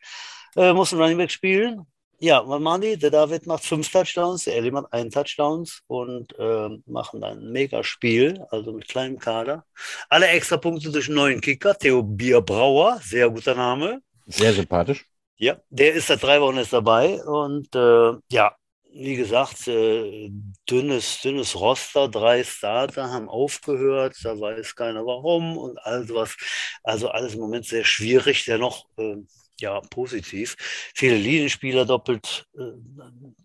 [0.56, 1.86] Äh, mussten Running Back spielen.
[2.22, 2.98] Ja, was machen die?
[2.98, 7.82] Der David macht fünf Touchdowns, der Ellie macht einen Touchdowns und äh, machen ein mega
[7.82, 9.64] Spiel, also mit kleinem Kader.
[10.10, 14.02] Alle extra Punkte durch einen neuen Kicker, Theo Bierbrauer, sehr guter Name.
[14.26, 15.06] Sehr sympathisch.
[15.38, 18.54] Ja, der ist seit drei Wochen jetzt dabei und äh, ja,
[18.92, 20.30] wie gesagt, äh,
[20.68, 26.36] dünnes, dünnes Roster, drei Starter haben aufgehört, da weiß keiner warum und all sowas.
[26.82, 29.16] Also alles im Moment sehr schwierig, dennoch äh,
[29.60, 30.56] ja positiv.
[30.94, 32.72] Viele Linienspieler doppelt, äh,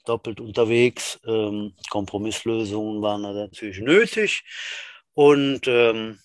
[0.05, 4.43] doppelt unterwegs, ähm, Kompromisslösungen waren da natürlich nötig
[5.13, 6.19] und ähm,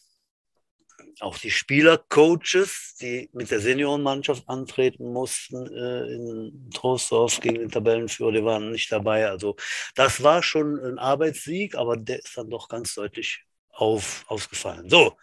[1.22, 8.32] auch die Spielercoaches, die mit der Seniorenmannschaft antreten mussten äh, in Trostorf gegen den Tabellenführer,
[8.32, 9.28] die waren nicht dabei.
[9.28, 9.56] Also
[9.94, 14.88] das war schon ein Arbeitssieg, aber der ist dann doch ganz deutlich auf, ausgefallen.
[14.88, 15.16] So,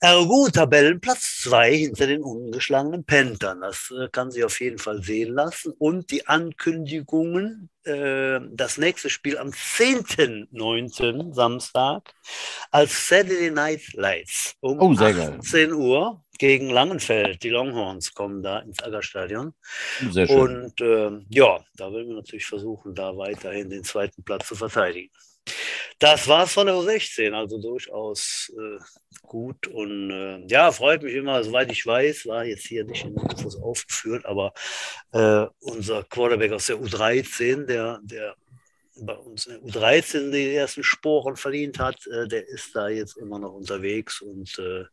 [0.00, 3.62] Ergo Tabellenplatz 2 hinter den ungeschlagenen Panthern.
[3.62, 5.72] Das äh, kann sich auf jeden Fall sehen lassen.
[5.78, 11.32] Und die Ankündigungen, äh, das nächste Spiel am 10.9.
[11.32, 12.14] Samstag
[12.70, 17.42] als Saturday Night Lights um oh, 18 Uhr gegen Langenfeld.
[17.42, 19.54] Die Longhorns kommen da ins Aggerstadion.
[20.10, 20.38] Sehr schön.
[20.38, 25.10] Und äh, ja, da werden wir natürlich versuchen, da weiterhin den zweiten Platz zu verteidigen.
[25.98, 28.78] Das war es von der U16, also durchaus äh,
[29.22, 33.14] gut und äh, ja, freut mich immer, soweit ich weiß, war jetzt hier nicht in
[33.14, 34.52] den Infos aufgeführt, aber
[35.12, 38.36] äh, unser Quarterback aus der U13, der, der
[39.00, 43.16] bei uns in der U13 die ersten Sporen verdient hat, äh, der ist da jetzt
[43.16, 44.84] immer noch unterwegs und äh,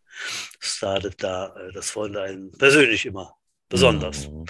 [0.59, 3.35] startet da, äh, das freut einen persönlich immer
[3.69, 4.29] besonders.
[4.29, 4.45] Mhm.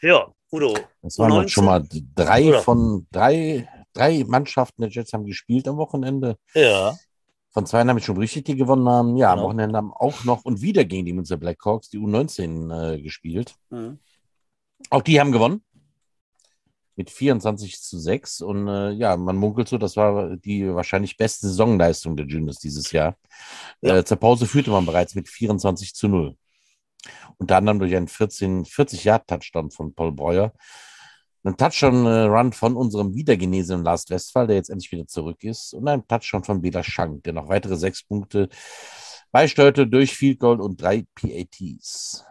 [0.00, 0.76] Ja, Udo.
[1.02, 1.84] Das waren schon mal
[2.14, 2.62] drei Oder?
[2.62, 6.36] von drei drei Mannschaften der Jets haben gespielt am Wochenende.
[6.54, 6.94] Ja.
[7.50, 9.16] Von zwei habe ich schon richtig, die gewonnen haben.
[9.16, 9.42] Ja, genau.
[9.42, 13.54] am Wochenende haben auch noch und wieder gegen die Münster Blackhawks die U19 äh, gespielt.
[13.68, 13.98] Mhm.
[14.88, 15.62] Auch die haben gewonnen.
[16.96, 18.40] Mit 24 zu 6.
[18.40, 22.90] Und äh, ja, man munkelt so, das war die wahrscheinlich beste Saisonleistung der Juniors dieses
[22.90, 23.16] Jahr.
[23.82, 23.98] Ja.
[23.98, 26.36] Äh, zur Pause führte man bereits mit 24 zu 0.
[27.36, 30.52] Unter anderem durch einen 14, 40-Yard-Touchdown von Paul Breuer.
[31.44, 35.74] Ein Touchdown-Run von unserem wiedergenesenen Last Westphal, der jetzt endlich wieder zurück ist.
[35.74, 38.48] Und ein Touchdown von Bela Schank, der noch weitere sechs Punkte
[39.32, 42.24] beisteuerte durch Field Goal und drei PATs.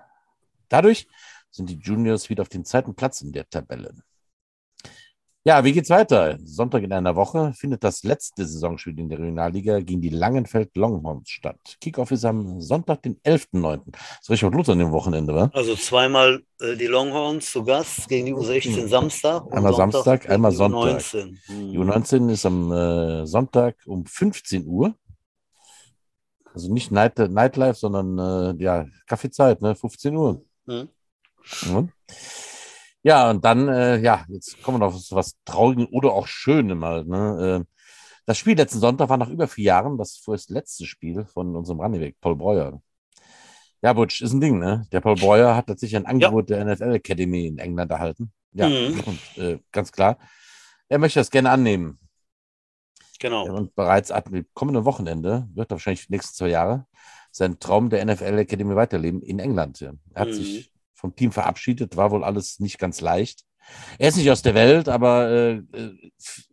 [0.70, 1.07] Dadurch
[1.49, 3.93] sind die Juniors wieder auf den zweiten Platz in der Tabelle.
[5.43, 6.37] Ja, wie geht's weiter?
[6.43, 11.31] Sonntag in einer Woche findet das letzte Saisonspiel in der Regionalliga gegen die Langenfeld Longhorns
[11.31, 11.77] statt.
[11.81, 13.81] Kickoff ist am Sonntag, den 11.9.
[13.91, 15.49] Das ist richtig los an dem Wochenende, wa?
[15.55, 19.51] Also zweimal äh, die Longhorns zu Gast gegen die U16 Samstag.
[19.51, 21.01] Einmal Sonntag, Samstag, einmal Sonntag.
[21.01, 21.37] U19.
[21.49, 24.93] Die U19 ist am äh, Sonntag um 15 Uhr.
[26.53, 29.73] Also nicht Night, Nightlife, sondern äh, ja, Kaffeezeit, ne?
[29.73, 30.43] 15 Uhr.
[30.67, 30.89] Mhm.
[31.65, 31.89] Mhm.
[33.04, 36.80] Ja, und dann, äh, ja, jetzt kommen wir noch zu was Traurigem oder auch Schönem
[36.80, 37.04] mal.
[37.04, 37.66] Ne?
[37.66, 37.78] Äh,
[38.26, 41.80] das Spiel letzten Sonntag war nach über vier Jahren das vorerst letzte Spiel von unserem
[41.80, 42.82] Runningback, Paul Breuer.
[43.82, 44.86] Ja, Butch, ist ein Ding, ne?
[44.91, 46.64] Der Paul Breuer hat tatsächlich ein Angebot ja.
[46.64, 48.32] der NFL Academy in England erhalten.
[48.54, 48.99] Ja, mhm.
[48.99, 50.20] und, äh, ganz klar.
[50.88, 51.97] Er möchte das gerne annehmen.
[53.20, 53.45] Genau.
[53.45, 56.86] Und bereits ab dem kommenden Wochenende wird er wahrscheinlich die nächsten zwei Jahre
[57.32, 59.82] seinen Traum der NFL Academy weiterleben in England.
[59.82, 60.34] Er hat mhm.
[60.34, 60.72] sich
[61.02, 61.97] vom Team verabschiedet.
[61.97, 63.43] War wohl alles nicht ganz leicht.
[63.97, 66.12] Er ist nicht aus der Welt, aber äh, äh,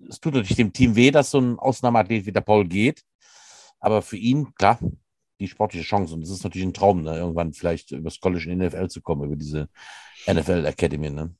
[0.09, 3.03] es tut natürlich dem Team weh, dass so ein Ausnahmeathlet wie der Paul geht.
[3.81, 4.79] Aber für ihn, klar,
[5.41, 6.15] die sportliche Chance.
[6.15, 7.17] Und es ist natürlich ein Traum, ne?
[7.17, 9.69] irgendwann vielleicht übers College in die NFL zu kommen, über diese
[10.27, 11.11] NFL Academy.
[11.11, 11.35] Ne?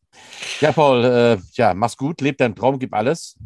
[0.61, 3.37] Ja, Paul, äh, ja, mach's gut, leb deinen Traum, gib alles.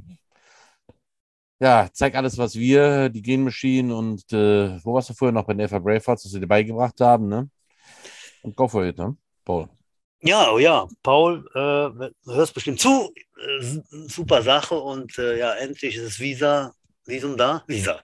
[1.60, 5.54] Ja, zeig alles, was wir, die Genmaschinen und äh, wo warst du vorher noch bei
[5.54, 7.48] Nefer Bravehearts, was wir dir beigebracht haben, ne?
[8.42, 9.16] Und go for it, ne?
[9.44, 9.68] Paul.
[10.20, 13.12] Ja, oh ja, Paul, äh, hörst bestimmt zu.
[13.36, 16.72] Äh, super Sache und äh, ja, endlich ist es Visa
[17.06, 18.00] Visum da, Visa,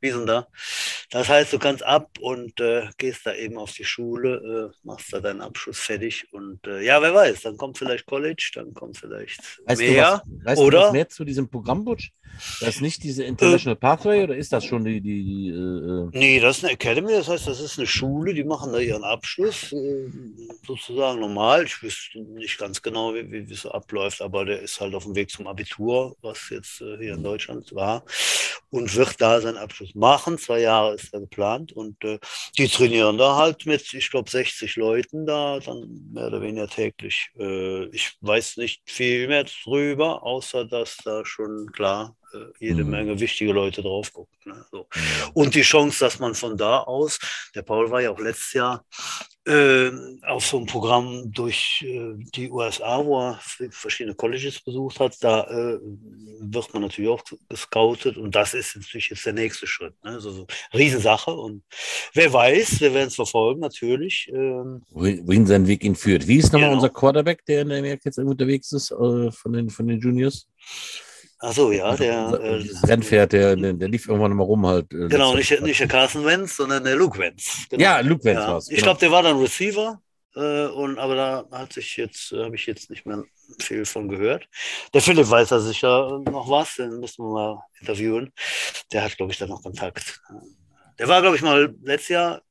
[0.00, 0.46] Visum da.
[1.12, 5.12] Das heißt, du kannst ab und äh, gehst da eben auf die Schule, äh, machst
[5.12, 8.96] da deinen Abschluss fertig und äh, ja, wer weiß, dann kommt vielleicht College, dann kommt
[8.96, 10.22] vielleicht weißt mehr.
[10.24, 10.78] Du was, weißt oder?
[10.78, 12.12] du was mehr zu diesem Programm, Butch?
[12.60, 15.02] Das ist nicht diese International Pathway oder ist das schon die.
[15.02, 18.44] die, äh, äh, nee, das ist eine Academy, das heißt, das ist eine Schule, die
[18.44, 20.08] machen da ihren Abschluss äh,
[20.66, 21.66] sozusagen normal.
[21.66, 24.94] Ich wüsste nicht ganz genau, wie, wie, wie es so abläuft, aber der ist halt
[24.94, 28.02] auf dem Weg zum Abitur, was jetzt hier in Deutschland war
[28.72, 30.38] und wird da seinen Abschluss machen.
[30.38, 32.18] Zwei Jahre ist er geplant und äh,
[32.58, 37.30] die trainieren da halt mit, ich glaube, 60 Leuten da, dann mehr oder weniger täglich.
[37.38, 42.16] Äh, ich weiß nicht viel mehr drüber, außer dass da schon klar
[42.58, 42.90] jede mhm.
[42.90, 44.36] Menge wichtige Leute drauf gucken.
[44.44, 44.64] Ne?
[44.70, 44.86] So.
[45.34, 47.18] Und die Chance, dass man von da aus,
[47.54, 48.84] der Paul war ja auch letztes Jahr
[49.44, 49.90] äh,
[50.22, 55.42] auf so ein Programm durch äh, die USA, wo er verschiedene Colleges besucht hat, da
[55.44, 55.78] äh,
[56.40, 59.94] wird man natürlich auch gescoutet und das ist natürlich jetzt der nächste Schritt.
[60.04, 60.12] Ne?
[60.12, 61.64] Also so Riesensache und
[62.14, 64.30] wer weiß, wir werden es verfolgen natürlich.
[64.32, 66.28] Ähm, Wohin sein Weg ihn führt.
[66.28, 66.74] Wie ist nochmal genau.
[66.76, 70.46] unser Quarterback, der in der Amerika jetzt unterwegs ist, äh, von, den, von den Juniors?
[71.44, 72.28] Ach so, ja, der.
[72.40, 74.92] Äh, Rennpferd, der, der, der, lief irgendwann mal rum halt.
[74.92, 77.66] Äh, genau, nicht, nicht der Carson Wentz, sondern der Luke Wentz.
[77.68, 77.82] Genau.
[77.82, 78.48] Ja, Luke Wentz ja.
[78.48, 78.68] war es.
[78.68, 78.84] Ich genau.
[78.84, 80.00] glaube, der war dann Receiver,
[80.36, 83.24] äh, und, aber da hat sich jetzt, äh, habe ich jetzt nicht mehr
[83.58, 84.48] viel von gehört.
[84.94, 88.32] Der Philipp weiß da sicher noch was, den müssen wir mal interviewen.
[88.92, 90.20] Der hat, glaube ich, da noch Kontakt.
[91.00, 92.42] Der war, glaube ich, mal letztes Jahr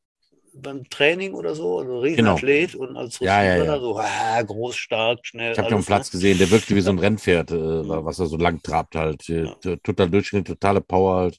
[0.53, 2.83] beim Training oder so, also Riesenathlet genau.
[2.85, 3.79] und als ja, ja, ja.
[3.79, 5.53] so ah, groß, stark, schnell.
[5.53, 6.11] Ich habe den Platz ne?
[6.11, 7.87] gesehen, der wirkte wie so ein Rennpferd, äh, mhm.
[7.87, 9.27] was er so lang trabt halt.
[9.27, 9.55] Ja.
[9.83, 11.37] Total Durchschnitt, totale Power halt.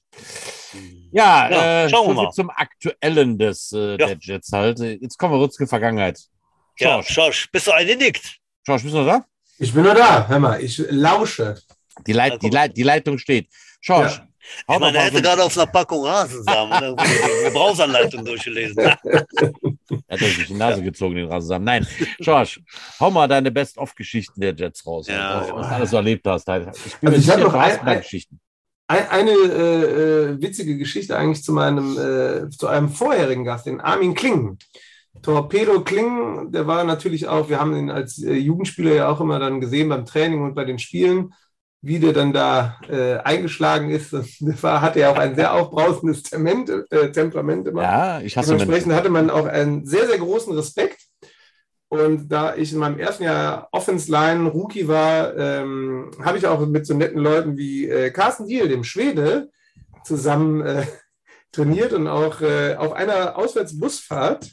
[0.72, 1.08] Mhm.
[1.12, 2.30] Ja, ja äh, schauen wir mal.
[2.30, 4.78] zum Aktuellen des äh, der Jets halt.
[4.78, 6.18] Jetzt kommen wir rück zur Vergangenheit.
[6.78, 8.38] Ja, Schorsch, bist du eingenickt?
[8.64, 9.24] Schorsch, bist du noch da?
[9.58, 11.56] Ich bin noch da, hör mal, ich lausche.
[12.06, 13.48] Die, Leit die, Leit die Leitung steht.
[13.80, 14.28] Schorsch, ja.
[14.68, 18.76] Ich meine, er hätte so gerade auf einer Packung Rasensamen die Gebrauchsanleitung durchgelesen.
[18.78, 18.96] er
[20.10, 21.64] hat sich die Nase gezogen, den Rasensamen.
[21.64, 21.86] Nein,
[22.18, 22.60] George,
[23.00, 25.06] hau mal deine Best-of-Geschichten der Jets raus.
[25.08, 26.48] Ja, was du alles so erlebt hast.
[26.48, 28.40] Ich bin also ich habe noch ein, ein, Geschichten.
[28.88, 33.80] Ein, eine äh, äh, witzige Geschichte eigentlich zu meinem, äh, zu einem vorherigen Gast, den
[33.80, 34.58] Armin Klingen.
[35.20, 39.38] Torpedo Klingen, der war natürlich auch, wir haben ihn als äh, Jugendspieler ja auch immer
[39.38, 41.32] dann gesehen beim Training und bei den Spielen
[41.82, 44.12] wie der dann da äh, eingeschlagen ist.
[44.12, 47.82] Das war, hatte ja auch ein sehr aufbrausendes Temperament, äh, Temperament immer.
[47.82, 51.00] Ja, ich hasse Dementsprechend hatte man auch einen sehr, sehr großen Respekt.
[51.88, 56.64] Und da ich in meinem ersten Jahr Offense Line Rookie war, ähm, habe ich auch
[56.66, 59.50] mit so netten Leuten wie äh, Carsten Diel, dem Schwede,
[60.04, 60.86] zusammen äh,
[61.52, 64.52] trainiert und auch äh, auf einer Auswärtsbusfahrt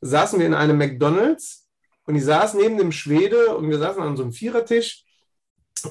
[0.00, 1.68] saßen wir in einem McDonalds
[2.06, 5.03] und ich saß neben dem Schwede und wir saßen an so einem Vierertisch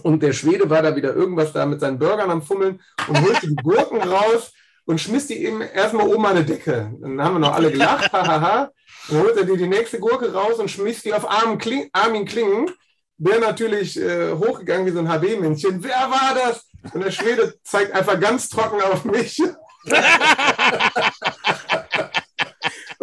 [0.02, 3.48] und der Schwede war da wieder irgendwas da mit seinen Burgern am Fummeln und holte
[3.48, 4.52] die Gurken raus
[4.86, 6.92] und schmiss die eben erstmal oben an die Decke.
[7.00, 8.72] Dann haben wir noch alle gelacht, hahaha.
[9.10, 12.26] Dann holte er die, die nächste Gurke raus und schmiss die auf Armin, Kling, Armin
[12.26, 12.72] Klingen,
[13.18, 15.84] der natürlich äh, hochgegangen wie so ein HB-Männchen.
[15.84, 16.66] Wer war das?
[16.94, 19.42] Und der Schwede zeigt einfach ganz trocken auf mich.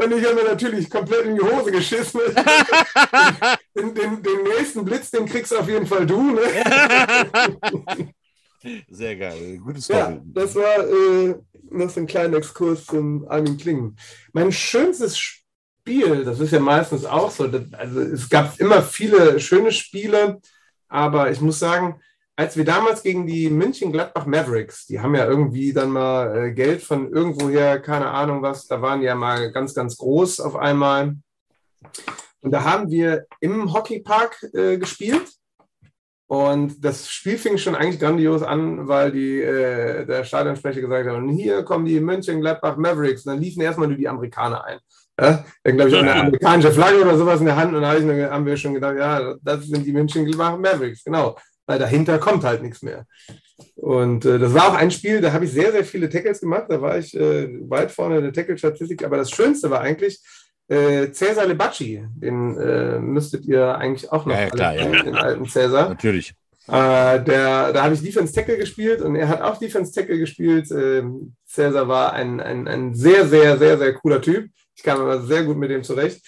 [0.03, 2.20] Und ich habe mir natürlich komplett in die Hose geschissen.
[3.76, 6.32] den, den, den, nächsten Blitz, den kriegst auf jeden Fall du.
[6.32, 6.40] Ne?
[8.88, 9.59] Sehr geil.
[9.59, 9.98] Gutes Story.
[9.98, 11.34] Ja, das war äh,
[11.70, 13.96] noch so ein kleiner Exkurs zum Armin Klingen.
[14.32, 19.38] Mein schönstes Spiel, das ist ja meistens auch so, das, also es gab immer viele
[19.38, 20.40] schöne Spiele,
[20.88, 22.01] aber ich muss sagen,
[22.41, 26.82] als wir damals gegen die München-Gladbach Mavericks, die haben ja irgendwie dann mal äh, Geld
[26.82, 31.16] von irgendwoher, keine Ahnung was, da waren die ja mal ganz, ganz groß auf einmal.
[32.41, 35.28] Und da haben wir im Hockeypark äh, gespielt.
[36.28, 41.16] Und das Spiel fing schon eigentlich grandios an, weil die, äh, der Stadionsprecher gesagt hat,
[41.16, 43.26] und hier kommen die München-Gladbach Mavericks.
[43.26, 44.78] Und dann liefen erstmal nur die Amerikaner ein.
[45.20, 47.93] Ja, dann glaube ich auch eine amerikanische Flagge oder sowas in der Hand und da
[48.30, 51.36] haben wir schon gedacht, ja, das sind die München-Gladbach Mavericks, genau
[51.71, 53.07] weil dahinter kommt halt nichts mehr.
[53.77, 56.64] Und äh, das war auch ein Spiel, da habe ich sehr, sehr viele Tackles gemacht.
[56.68, 59.05] Da war ich äh, weit vorne in der Tackle-Statistik.
[59.05, 60.21] Aber das Schönste war eigentlich
[60.66, 62.05] äh, Cesar Lebacci.
[62.16, 65.03] Den äh, müsstet ihr eigentlich auch noch ja, ja, klar, kennen, ja.
[65.05, 65.91] den alten Cesar.
[65.91, 66.35] Natürlich.
[66.66, 70.73] Äh, der, da habe ich Defense Tackle gespielt und er hat auch Defense Tackle gespielt.
[70.73, 74.51] Ähm, Cesar war ein, ein, ein sehr, sehr, sehr, sehr cooler Typ.
[74.75, 76.21] Ich kam aber sehr gut mit dem zurecht.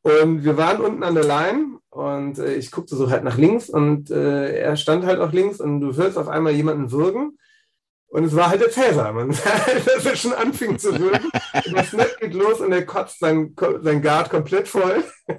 [0.00, 3.68] Und wir waren unten an der Line und äh, ich guckte so halt nach links
[3.68, 7.36] und äh, er stand halt auch links und du hörst auf einmal jemanden würgen.
[8.06, 9.30] Und es war halt der Cäsar, man.
[9.84, 11.28] dass er schon anfing zu würgen.
[11.74, 15.02] das Snap geht los und er kotzt sein, sein Guard komplett voll.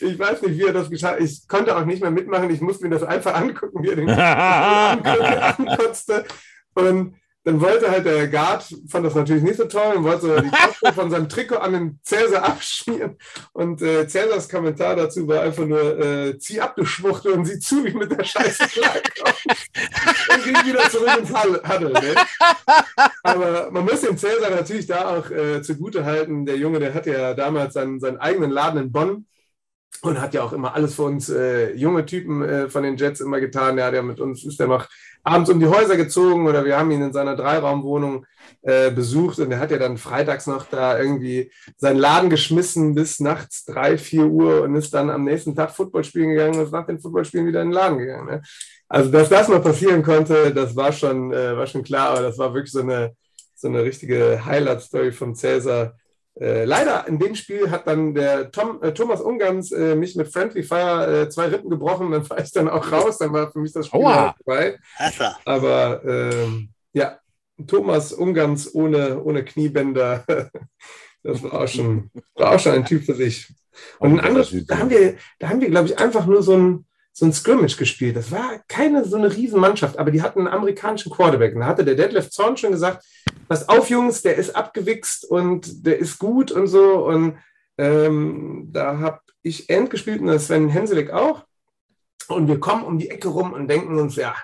[0.00, 1.22] ich weiß nicht, wie er das geschafft hat.
[1.22, 2.50] Ich konnte auch nicht mehr mitmachen.
[2.50, 4.10] Ich musste mir das einfach angucken, wie er den
[5.70, 6.26] ankotzte.
[6.74, 10.50] Und dann wollte halt der Guard, fand das natürlich nicht so toll und wollte die
[10.62, 13.18] Kopfhörer von seinem Trikot an den Cäsar abschmieren.
[13.52, 17.58] Und äh, Cäsars Kommentar dazu war einfach nur, äh, zieh ab, du Schwuchtel, und sieh
[17.58, 19.46] zu, wie mit der Scheiße klarkommt.
[20.34, 21.92] und ging wieder zurück ins Huddle.
[21.92, 22.14] Ne?
[23.22, 26.46] Aber man muss dem Cäsar natürlich da auch äh, zugute halten.
[26.46, 29.26] Der Junge, der hat ja damals seinen, seinen eigenen Laden in Bonn
[30.02, 33.20] und hat ja auch immer alles für uns äh, junge Typen äh, von den Jets
[33.20, 33.76] immer getan.
[33.76, 34.86] Der hat ja mit uns, ist der noch
[35.22, 38.26] abends um die Häuser gezogen oder wir haben ihn in seiner Dreiraumwohnung
[38.62, 43.20] äh, besucht und er hat ja dann freitags noch da irgendwie seinen Laden geschmissen bis
[43.20, 46.72] nachts drei, vier Uhr und ist dann am nächsten Tag Football spielen gegangen und ist
[46.72, 48.26] nach den Footballspielen wieder in den Laden gegangen.
[48.26, 48.42] Ne?
[48.88, 52.38] Also, dass das mal passieren konnte, das war schon, äh, war schon klar, aber das
[52.38, 53.16] war wirklich so eine,
[53.54, 55.94] so eine richtige Highlight-Story vom Cäsar
[56.40, 60.32] äh, leider in dem Spiel hat dann der Tom, äh, Thomas Ungans äh, mich mit
[60.32, 63.60] Friendly Fire äh, zwei Rippen gebrochen, dann war ich dann auch raus, dann war für
[63.60, 64.78] mich das Spiel vorbei.
[65.44, 67.18] Aber ähm, ja,
[67.66, 70.24] Thomas Ungans ohne, ohne Kniebänder,
[71.22, 73.52] das war auch, schon, war auch schon ein Typ für sich.
[73.98, 76.86] Und ein anderes, da haben wir, da haben wir, glaube ich, einfach nur so ein,
[77.16, 78.16] so ein Scrimmage gespielt.
[78.16, 81.54] Das war keine so eine Riesenmannschaft, aber die hatten einen amerikanischen Quarterback.
[81.54, 83.04] Und da hatte der Detlef Zorn schon gesagt,
[83.48, 87.06] pass auf, Jungs, der ist abgewichst und der ist gut und so.
[87.06, 87.38] Und
[87.78, 91.44] ähm, da habe ich End gespielt und Sven Henselik auch.
[92.26, 94.34] Und wir kommen um die Ecke rum und denken uns, ja,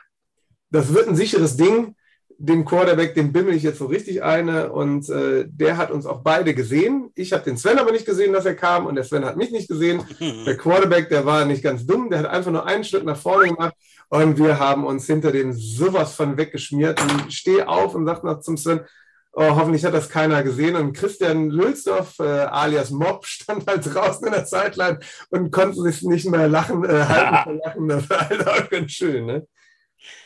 [0.70, 1.96] das wird ein sicheres Ding
[2.42, 6.22] dem Quarterback, dem bimmel ich jetzt so richtig eine und äh, der hat uns auch
[6.22, 7.10] beide gesehen.
[7.14, 9.50] Ich habe den Sven aber nicht gesehen, dass er kam und der Sven hat mich
[9.50, 10.02] nicht gesehen.
[10.46, 13.48] Der Quarterback, der war nicht ganz dumm, der hat einfach nur einen Schritt nach vorne
[13.48, 13.74] gemacht
[14.08, 18.26] und wir haben uns hinter dem sowas von weggeschmiert und ich stehe auf und sage
[18.26, 18.80] noch zum Sven,
[19.32, 24.26] oh, hoffentlich hat das keiner gesehen und Christian Lülsdorf, äh, alias Mob, stand halt draußen
[24.26, 27.88] in der Sideline und konnte sich nicht mehr lachen, äh, halten lachen.
[27.88, 29.46] Das war halt auch ganz schön, ne?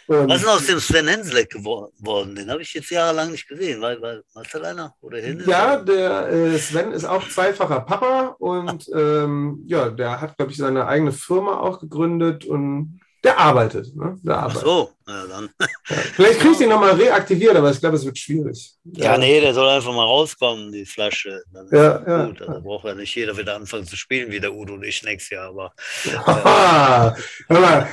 [0.06, 2.34] Und Was ist aus dem Sven Hensleck geworden?
[2.34, 3.80] Den habe ich jetzt jahrelang nicht gesehen.
[3.80, 4.94] War, war, war das einer?
[5.00, 5.46] Oder Hennes?
[5.46, 10.58] Ja, der äh, Sven ist auch zweifacher Papa und ähm, ja, der hat, glaube ich,
[10.58, 13.96] seine eigene Firma auch gegründet und der arbeitet.
[13.96, 14.18] Ne?
[14.22, 14.62] Der arbeitet.
[14.62, 15.50] Ach so, ja, dann.
[15.58, 15.66] Ja,
[16.14, 18.74] vielleicht kriege ich ihn nochmal reaktiviert, aber ich glaube, es wird schwierig.
[18.84, 21.42] Ja, ja, nee, der soll einfach mal rauskommen, die Flasche.
[21.52, 22.26] Dann ja, ja.
[22.26, 22.42] Gut.
[22.42, 25.30] Also braucht ja nicht jeder wieder anfangen zu spielen wie der Udo und ich nächstes
[25.30, 25.48] Jahr.
[25.48, 25.72] Aber,
[26.04, 27.88] äh, Hör mal,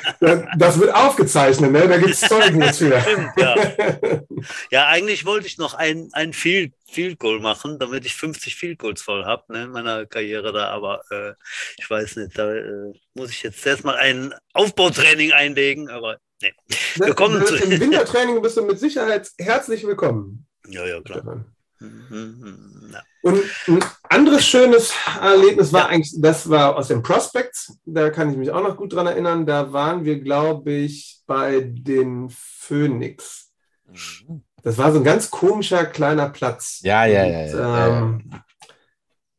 [0.58, 1.88] das wird aufgezeichnet, ne?
[1.88, 3.02] da gibt es Zeugen jetzt wieder.
[3.02, 3.56] Stimmt, ja.
[4.72, 8.80] ja, eigentlich wollte ich noch ein, ein Field, Field Goal machen, damit ich 50 Field
[8.80, 10.70] Goals voll habe ne, in meiner Karriere da.
[10.70, 11.34] Aber äh,
[11.78, 15.89] ich weiß nicht, da äh, muss ich jetzt erstmal ein Aufbautraining einlegen.
[15.89, 16.54] Aber Nee.
[16.96, 20.48] Wir kommen zu Im Wintertraining bist du mit Sicherheit herzlich willkommen.
[20.68, 21.46] Ja, ja, klar.
[21.80, 25.88] Mhm, Und ein anderes schönes Erlebnis war ja.
[25.88, 29.48] eigentlich, das war aus den Prospects, da kann ich mich auch noch gut dran erinnern,
[29.48, 33.52] da waren wir, glaube ich, bei den Phoenix.
[33.88, 34.44] Mhm.
[34.64, 36.80] Das war so ein ganz komischer kleiner Platz.
[36.84, 37.45] Ja, ja, ja.
[37.45, 38.45] ja, ähm, ja.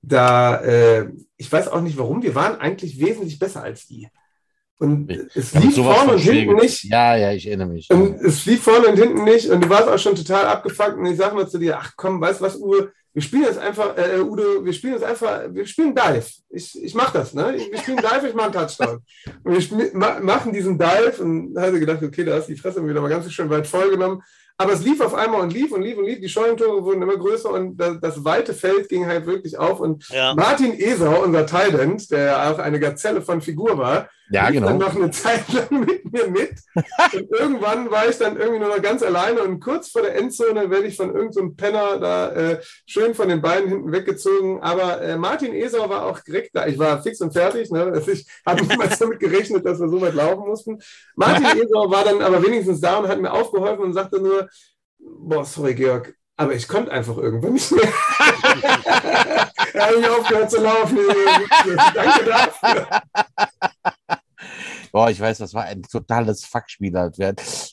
[0.04, 4.08] Da, äh, ich weiß auch nicht warum, wir waren eigentlich wesentlich besser als die.
[4.78, 6.82] Und es lief vorne und hinten nicht.
[6.84, 7.88] Ja, ja, ich erinnere mich.
[7.88, 9.48] Und es lief vorne und hinten nicht.
[9.48, 10.96] Und du warst auch schon total abgefuckt.
[10.96, 13.58] Und ich sage mal zu dir, ach komm, weißt du was, Uwe, wir spielen jetzt
[13.58, 16.24] einfach, äh, Udo, wir spielen jetzt einfach, wir spielen Dive.
[16.48, 17.54] Ich, ich mach das, ne?
[17.70, 19.00] Wir spielen Dive, ich mache einen Touchdown.
[19.44, 22.54] Und wir ma machen diesen Dive und da habe ich gedacht, okay, da hast du
[22.54, 24.22] die Fresse wieder mal ganz schön weit vollgenommen.
[24.58, 26.20] Aber es lief auf einmal und lief und lief und lief.
[26.20, 29.80] Die Scheunentore wurden immer größer und das, das weite Feld ging halt wirklich auf.
[29.80, 30.34] Und ja.
[30.34, 34.68] Martin Esau, unser Thailand, der auch eine Gazelle von Figur war, ja, genau.
[34.68, 36.54] dann noch eine Zeit lang mit mir mit.
[36.74, 40.70] Und irgendwann war ich dann irgendwie nur noch ganz alleine und kurz vor der Endzone
[40.70, 44.60] werde ich von irgendeinem so Penner da äh, schön von den Beinen hinten weggezogen.
[44.62, 46.66] Aber äh, Martin Esau war auch direkt da.
[46.66, 47.70] Ich war fix und fertig.
[47.70, 47.82] Ne?
[47.82, 50.80] Also ich habe niemals damit gerechnet, dass wir so weit laufen mussten.
[51.14, 54.48] Martin Esau war dann aber wenigstens da und hat mir aufgeholfen und sagte nur,
[54.98, 57.92] boah, sorry, Georg, aber ich konnte einfach irgendwann nicht mehr.
[59.74, 60.98] er hat mich aufgehört zu laufen.
[61.94, 62.88] Danke dafür.
[64.92, 67.16] Boah, ich weiß, das war ein totales Fuckspiel halt.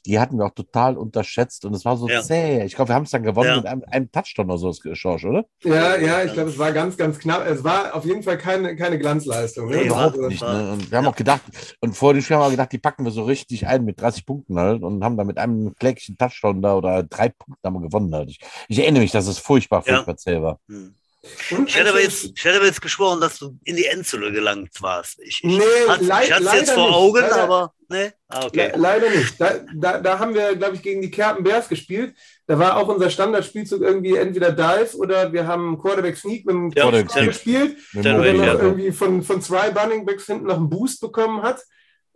[0.06, 2.22] Die hatten wir auch total unterschätzt und es war so ja.
[2.22, 2.64] zäh.
[2.64, 3.56] Ich glaube, wir haben es dann gewonnen ja.
[3.58, 5.46] mit einem, einem Touchdown oder so, Schorsch, oder?
[5.64, 7.46] Ja, ja, ich glaube, es war ganz, ganz knapp.
[7.46, 9.70] Es war auf jeden Fall keine, keine Glanzleistung.
[9.70, 9.78] Ne?
[9.78, 10.42] Nee, überhaupt nicht.
[10.42, 10.72] Ne?
[10.72, 11.42] Und wir haben auch gedacht,
[11.82, 14.26] und vor dem Spiel haben wir gedacht, die packen wir so richtig ein mit 30
[14.26, 17.88] Punkten halt und haben dann mit einem kläglichen Touchdown da oder drei Punkten haben wir
[17.90, 18.30] gewonnen halt.
[18.30, 18.40] Ich,
[18.70, 20.18] ich erinnere mich, dass es furchtbar, furchtbar ja.
[20.18, 20.60] zäh war.
[20.70, 20.96] Hm.
[21.22, 24.82] Ich hätte, aber jetzt, ich hätte aber jetzt geschworen, dass du in die Endzone gelangt
[24.82, 25.20] warst.
[25.20, 26.96] Ich, ich, nee, hat, ich hatte es jetzt vor.
[26.96, 28.12] Augen, leider, aber nee.
[28.30, 28.72] Ah, okay.
[28.74, 29.40] Le leider nicht.
[29.40, 32.16] Da, da, da haben wir, glaube ich, gegen die Kerpen Bears gespielt.
[32.48, 36.72] Da war auch unser Standardspielzug irgendwie entweder Dive oder wir haben Quarterback Sneak mit dem
[36.72, 36.90] ja,
[37.26, 41.42] gespielt, wo dann noch irgendwie von, von zwei Bunning Backs hinten noch einen Boost bekommen
[41.42, 41.62] hat.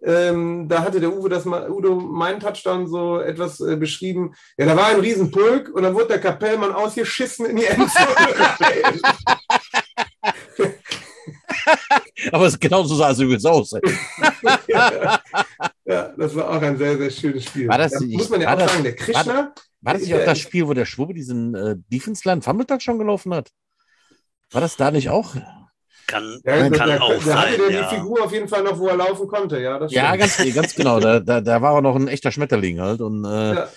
[0.05, 4.33] Ähm, da hatte der Uwe das mal, Udo meinen Touchdown so etwas äh, beschrieben.
[4.57, 8.15] Ja, da war ein Riesenpulk und dann wurde der Kapellmann ausgeschissen in die Endzone.
[12.31, 13.71] Aber es genauso sah es übrigens aus.
[14.67, 15.21] ja,
[15.85, 17.67] ja, das war auch ein sehr, sehr schönes Spiel.
[17.67, 19.25] War das, da muss man ja auch das, sagen, der Krishna.
[19.25, 23.33] War, war das nicht auch das Spiel, wo der Schwuppe diesen äh, Defense-Line Fumble-Touchdown gelaufen
[23.33, 23.51] hat?
[24.51, 25.35] War das da nicht auch?
[26.05, 27.37] Kann, ja, kann der, auch der sein.
[27.37, 27.89] hatte der ja.
[27.89, 29.61] die Figur auf jeden Fall noch, wo er laufen konnte.
[29.61, 30.99] Ja, das ja ganz, ganz genau.
[30.99, 33.69] Da, da, da war er noch ein echter Schmetterling halt und äh, ja.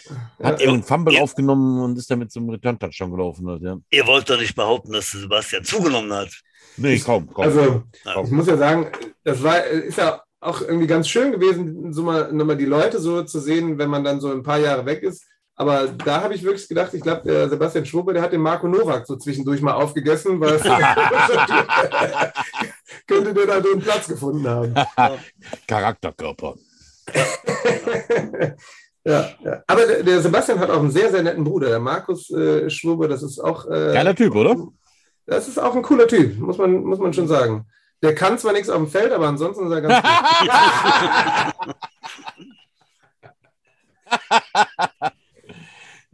[0.42, 0.68] hat ja.
[0.68, 3.48] einen Fumble ihr, aufgenommen und ist damit zum Return-Touchdown gelaufen.
[3.48, 3.76] Halt, ja.
[3.90, 6.30] Ihr wollt doch nicht behaupten, dass Sebastian zugenommen hat.
[6.76, 7.32] Nee, kaum.
[7.32, 7.44] kaum.
[7.44, 8.26] Also, kaum.
[8.26, 8.90] ich muss ja sagen,
[9.22, 13.22] das war, ist ja auch irgendwie ganz schön gewesen, so mal nochmal die Leute so
[13.22, 15.24] zu sehen, wenn man dann so ein paar Jahre weg ist
[15.58, 18.68] aber da habe ich wirklich gedacht, ich glaube, der Sebastian Schwuppe, der hat den Marco
[18.68, 20.58] Nowak so zwischendurch mal aufgegessen, weil
[23.06, 24.74] könnte der da so einen Platz gefunden haben.
[25.66, 26.56] Charakterkörper.
[29.04, 32.30] ja, ja, aber der, der, Sebastian hat auch einen sehr, sehr netten Bruder, der Markus
[32.30, 33.64] äh, Schwuppe, das ist auch.
[33.66, 34.56] Äh, Geiler Typ, oder?
[35.24, 37.64] Das ist auch ein cooler Typ, muss man, muss man schon sagen.
[38.02, 40.10] Der kann zwar nichts auf dem Feld, aber ansonsten ist er ganz gut.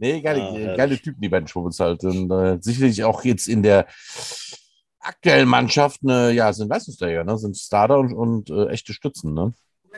[0.03, 2.03] Nee, geile, ah, geile Typen, die beiden Schwubbels halt.
[2.03, 3.87] Und äh, sicherlich auch jetzt in der
[4.99, 7.37] aktuellen Mannschaft ne, ja, sind Leistungsträger, ne?
[7.37, 9.33] sind Starter und, und äh, echte Stützen.
[9.33, 9.53] Ne?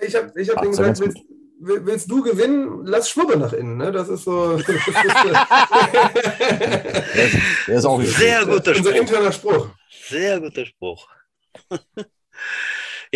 [0.06, 1.18] Ich habe ich hab gesagt, willst,
[1.60, 3.78] willst, du gewinnen, lass Schwubbe nach innen.
[3.78, 3.92] Ne?
[3.92, 4.58] Das ist so.
[4.58, 4.70] der,
[7.16, 7.38] ist,
[7.68, 8.86] der ist auch Sehr guter Spruch.
[8.86, 9.70] Unser interner Spruch.
[10.08, 11.08] Sehr guter Spruch.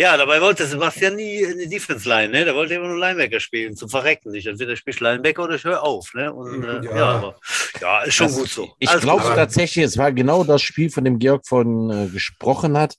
[0.00, 2.46] Ja, dabei wollte Sebastian nie eine Defense-Line, ne?
[2.46, 4.46] Der wollte immer nur Linebacker spielen, zum Verrecken nicht.
[4.46, 6.32] Entweder spielst Linebacker oder ich höre auf, ne?
[6.32, 6.96] Und, äh, ja.
[6.96, 7.04] ja.
[7.16, 7.38] aber
[7.82, 8.72] ja, ist schon das, gut so.
[8.78, 12.96] Ich glaube tatsächlich, es war genau das Spiel, von dem Georg von äh, gesprochen hat.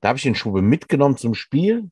[0.00, 1.90] Da habe ich den Schube mitgenommen zum Spiel.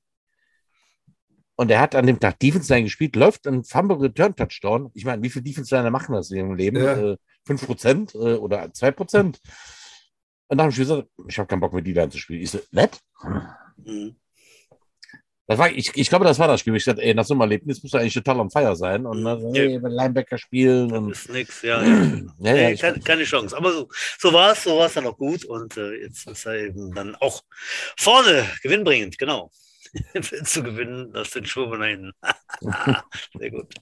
[1.57, 4.93] Und er hat an dem Tag Defense Line gespielt, läuft ein Fumble Return Touchdown.
[4.95, 6.77] Ich meine, wie viele Defense Liner machen das in ihrem Leben?
[6.77, 7.15] Ja.
[7.15, 7.17] Äh,
[7.49, 9.19] 5% äh, oder 2%?
[9.19, 9.39] Und
[10.47, 12.43] dann habe ich gesagt, ich habe keinen Bock mit die Line zu spielen.
[12.43, 13.01] Ich so, nett?
[13.85, 14.15] Mhm.
[15.49, 16.77] Das war, ich, ich glaube, das war das Spiel.
[16.77, 19.25] Ich dachte, ey, nach so einem Erlebnis muss er eigentlich total am Feier sein und
[19.25, 19.55] dann, mhm.
[19.55, 20.89] ey, Linebacker spielen.
[20.89, 21.83] Das und, ist nix, ja.
[21.83, 22.21] ja.
[22.39, 23.57] ja, ja keine, keine, Chance.
[23.57, 23.89] Aber so,
[24.19, 26.95] so war es, so war es dann auch gut und äh, jetzt ist er eben
[26.95, 27.43] dann auch
[27.97, 29.51] vorne gewinnbringend, genau.
[30.45, 32.13] zu gewinnen, das sind Schwumme nach hinten.
[33.39, 33.75] Sehr gut.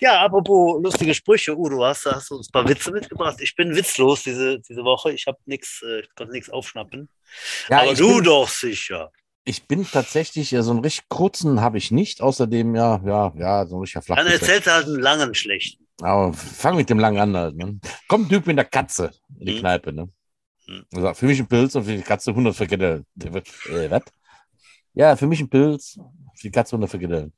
[0.00, 3.36] Ja, apropos lustige Sprüche, Udo, hast, hast du uns ein paar Witze mitgebracht?
[3.40, 5.12] Ich bin witzlos diese, diese Woche.
[5.12, 7.10] Ich habe nichts, äh, konnte nichts aufschnappen.
[7.68, 9.10] Ja, Aber du bin, doch sicher
[9.44, 12.20] ich bin tatsächlich, ja, so einen richtig kurzen habe ich nicht.
[12.20, 14.16] Außerdem, ja, ja, ja, so ein richtiger Flach.
[14.16, 15.86] Dann erzählt er halt einen langen schlechten.
[16.00, 17.56] Aber fang mit dem langen an halt.
[17.56, 17.80] Ne?
[18.08, 19.60] Kommt ein Typ mit der Katze in die hm.
[19.60, 19.92] Kneipe.
[19.92, 20.08] Ne?
[20.66, 20.84] Hm.
[20.94, 23.06] Also, für mich ein Pilz und für die Katze 100 Frikadellen.
[23.20, 24.02] Äh, was?
[24.94, 25.98] Ja, für mich ein Pilz,
[26.34, 27.32] für die Katze 100 Frikadellen.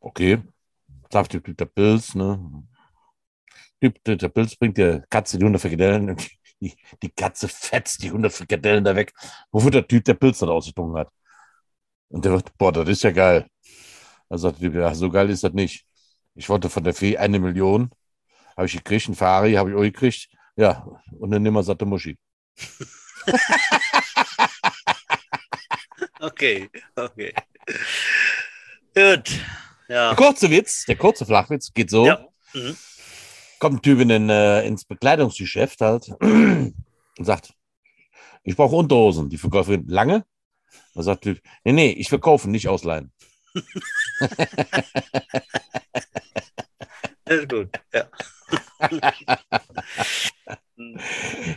[0.00, 0.38] Okay.
[1.10, 2.64] Sagt der Typ der Pilz, ne?
[3.80, 6.16] Typ, der Pilz bringt der Katze die 100 Frikadellen
[6.60, 9.12] die, die Katze fetzt die 100 Frikadellen da weg,
[9.50, 11.10] wofür der Typ der Pilz dann ausgetrunken hat.
[12.08, 13.46] Und der wird, boah, das ist ja geil.
[14.28, 15.84] Er sagt, ja, so geil ist das nicht.
[16.34, 17.90] Ich wollte von der Fee eine Million,
[18.56, 20.28] habe ich gekriegt, ein Ferrari habe ich auch gekriegt.
[20.56, 20.86] Ja,
[21.18, 22.18] und eine nimmersatte Muschi.
[26.20, 27.32] okay, okay.
[28.94, 29.40] Gut.
[29.88, 30.08] Ja.
[30.08, 32.06] Der kurze Witz, der kurze Flachwitz geht so.
[32.06, 32.26] Ja.
[32.52, 32.76] Mhm.
[33.58, 36.74] Kommt ein Typ in den, äh, ins Bekleidungsgeschäft halt und
[37.18, 37.54] sagt,
[38.44, 39.28] ich brauche Unterhosen.
[39.28, 40.24] Die Verkäuferin, lange?
[40.94, 43.12] Da sagt der Typ, nee, nee, ich verkaufe, nicht ausleihen.
[47.28, 48.04] Das ist gut, ja.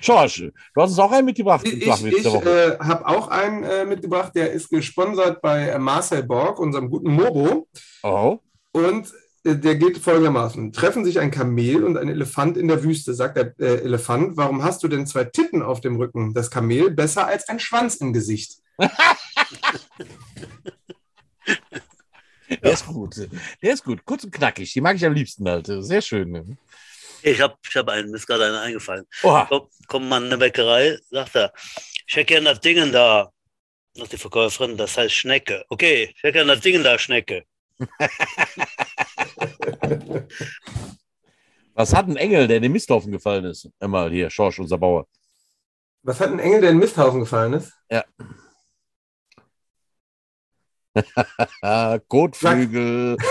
[0.02, 1.66] George, du hast uns auch einen mitgebracht.
[1.66, 6.60] Ich, ich äh, habe auch einen äh, mitgebracht, der ist gesponsert bei äh, Marcel Borg,
[6.60, 7.70] unserem guten Mobo.
[8.04, 8.40] Oh.
[8.74, 9.14] Und
[9.44, 13.14] der geht folgendermaßen: Treffen sich ein Kamel und ein Elefant in der Wüste.
[13.14, 16.34] Sagt der äh, Elefant, warum hast du denn zwei Titten auf dem Rücken?
[16.34, 18.58] Das Kamel besser als ein Schwanz im Gesicht.
[22.64, 23.16] Der ist gut.
[23.62, 24.06] Der ist gut.
[24.06, 24.74] Kurz und knackig.
[24.74, 25.68] Die mag ich am liebsten halt.
[25.68, 26.32] Sehr schön.
[26.32, 26.58] Ne?
[27.24, 29.06] Ich habe ich hab einen, mir ist gerade einer eingefallen.
[29.24, 29.46] Oha.
[29.48, 31.54] Komm, kommt man in eine Bäckerei, sagt er,
[32.08, 33.32] ich hätte gerne das Ding da.
[33.94, 35.66] Sagt die Verkäuferin, das heißt Schnecke.
[35.70, 37.44] Okay, ich hätte gerne das Ding da, Schnecke.
[41.74, 43.70] Was hat ein Engel, der in den Misthaufen gefallen ist?
[43.80, 45.08] Einmal hier, Schorsch, unser Bauer.
[46.04, 47.72] Was hat ein Engel, der in den Misthaufen gefallen ist?
[47.90, 48.04] Ja.
[52.08, 53.18] Kotflügel.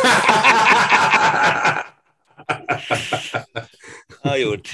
[4.22, 4.70] ah, gut.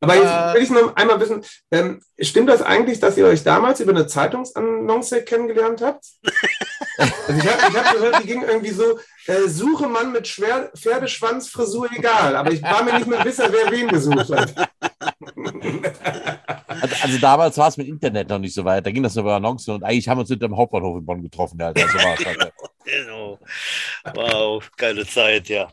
[0.00, 3.80] Aber jetzt will ich noch einmal wissen, ähm, stimmt das eigentlich, dass ihr euch damals
[3.80, 6.04] über eine Zeitungsannonce kennengelernt habt?
[6.98, 11.88] also ich habe hab gehört, die ging irgendwie so, äh, suche Mann mit Schwer Pferdeschwanzfrisur
[11.96, 14.54] egal, aber ich war mir nicht mehr sicher, wer wen gesucht hat.
[16.66, 18.86] Also, also, damals war es mit Internet noch nicht so weit.
[18.86, 21.22] Da ging das über Annoncen und eigentlich haben wir uns hinter dem Hauptbahnhof in Bonn
[21.22, 21.60] getroffen.
[21.60, 21.86] Alter.
[21.88, 22.52] So war es halt.
[22.84, 23.38] genau.
[24.14, 25.70] Wow, geile Zeit, ja.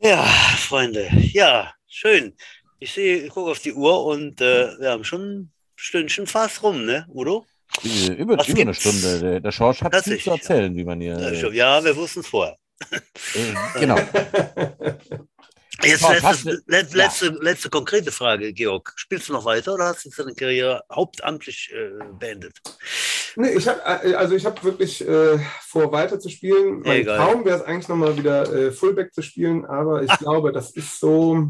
[0.00, 0.22] ja,
[0.56, 2.34] Freunde, ja, schön.
[2.78, 6.62] Ich sehe, ich gucke auf die Uhr und äh, wir haben schon ein Stündchen fast
[6.62, 7.44] rum, ne, Udo?
[8.16, 9.20] Über, über eine Stunde.
[9.20, 10.78] Der, der Schorsch hat viel zu erzählen, ja.
[10.78, 11.18] wie man hier.
[11.52, 12.56] Ja, wir wussten es vorher.
[12.90, 13.96] Äh, genau.
[15.82, 18.92] Jetzt letzte, letzte, letzte, letzte, konkrete Frage, Georg.
[18.96, 22.60] Spielst du noch weiter oder hast du deine Karriere hauptamtlich äh, beendet?
[23.36, 26.80] Nee, ich habe äh, also ich habe wirklich äh, vor, weiter zu spielen.
[26.80, 27.16] Mein Egal.
[27.16, 30.18] Traum wäre es eigentlich nochmal wieder äh, Fullback zu spielen, aber ich Ach.
[30.18, 31.48] glaube, das ist so.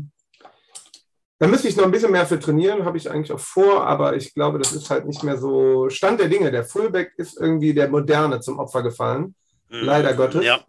[1.40, 4.14] Da müsste ich noch ein bisschen mehr für trainieren, habe ich eigentlich auch vor, aber
[4.14, 6.50] ich glaube, das ist halt nicht mehr so Stand der Dinge.
[6.50, 9.34] Der Fullback ist irgendwie der Moderne zum Opfer gefallen.
[9.70, 9.80] Mhm.
[9.80, 10.44] Leider Gottes.
[10.44, 10.60] Ja.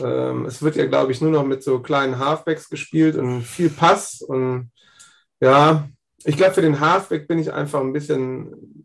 [0.00, 3.70] Ähm, es wird ja, glaube ich, nur noch mit so kleinen Halfbacks gespielt und viel
[3.70, 4.22] Pass.
[4.22, 4.72] Und
[5.38, 5.88] ja,
[6.24, 8.84] ich glaube, für den Halfback bin ich einfach ein bisschen,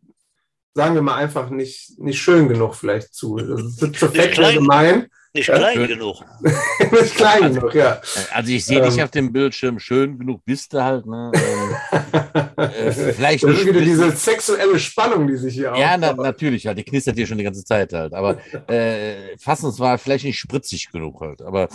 [0.76, 3.38] sagen wir mal, einfach nicht, nicht schön genug vielleicht zu.
[3.38, 5.08] Das ist zu fett gemein.
[5.36, 5.88] Nicht klein ja?
[5.88, 6.24] genug.
[6.92, 8.00] nicht klein genug, ja.
[8.32, 11.06] Also ich sehe ähm, dich auf dem Bildschirm schön genug, bist du halt.
[11.06, 11.30] Ne?
[11.36, 16.78] Ähm, äh, vielleicht ist wieder diese sexuelle Spannung, die sich hier Ja, na, natürlich, halt.
[16.78, 18.14] Die knistert hier schon die ganze Zeit halt.
[18.14, 21.42] Aber äh, fassen war vielleicht nicht spritzig genug halt.
[21.42, 21.68] Aber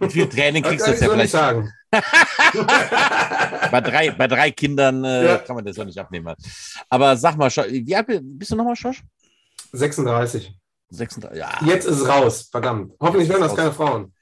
[0.00, 1.30] mit viel Training kriegst du das ja vielleicht.
[1.30, 1.72] Sagen.
[3.70, 5.38] bei, drei, bei drei Kindern äh, ja.
[5.38, 6.26] kann man das ja nicht abnehmen.
[6.26, 6.38] Halt.
[6.88, 9.04] Aber sag mal, wie alt bist du nochmal, Schosch?
[9.72, 10.52] 36.
[10.92, 11.50] 36, ja.
[11.64, 12.92] Jetzt ist es raus, verdammt.
[13.00, 14.12] Hoffentlich hören das keine Frauen.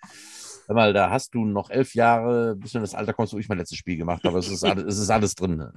[0.66, 3.38] Sag mal, da hast du noch elf Jahre, bis du in das Alter kommst, wo
[3.38, 4.38] ich mein letztes Spiel gemacht habe.
[4.38, 5.56] Es ist alles, es ist alles drin.
[5.56, 5.72] Ne?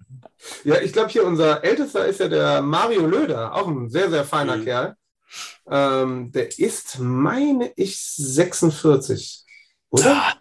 [0.63, 4.23] Ja, ich glaube, hier unser Ältester ist ja der Mario Löder, auch ein sehr, sehr
[4.23, 4.63] feiner mhm.
[4.63, 4.95] Kerl.
[5.67, 9.45] Ähm, der ist, meine ich, 46.
[9.89, 10.33] Oder?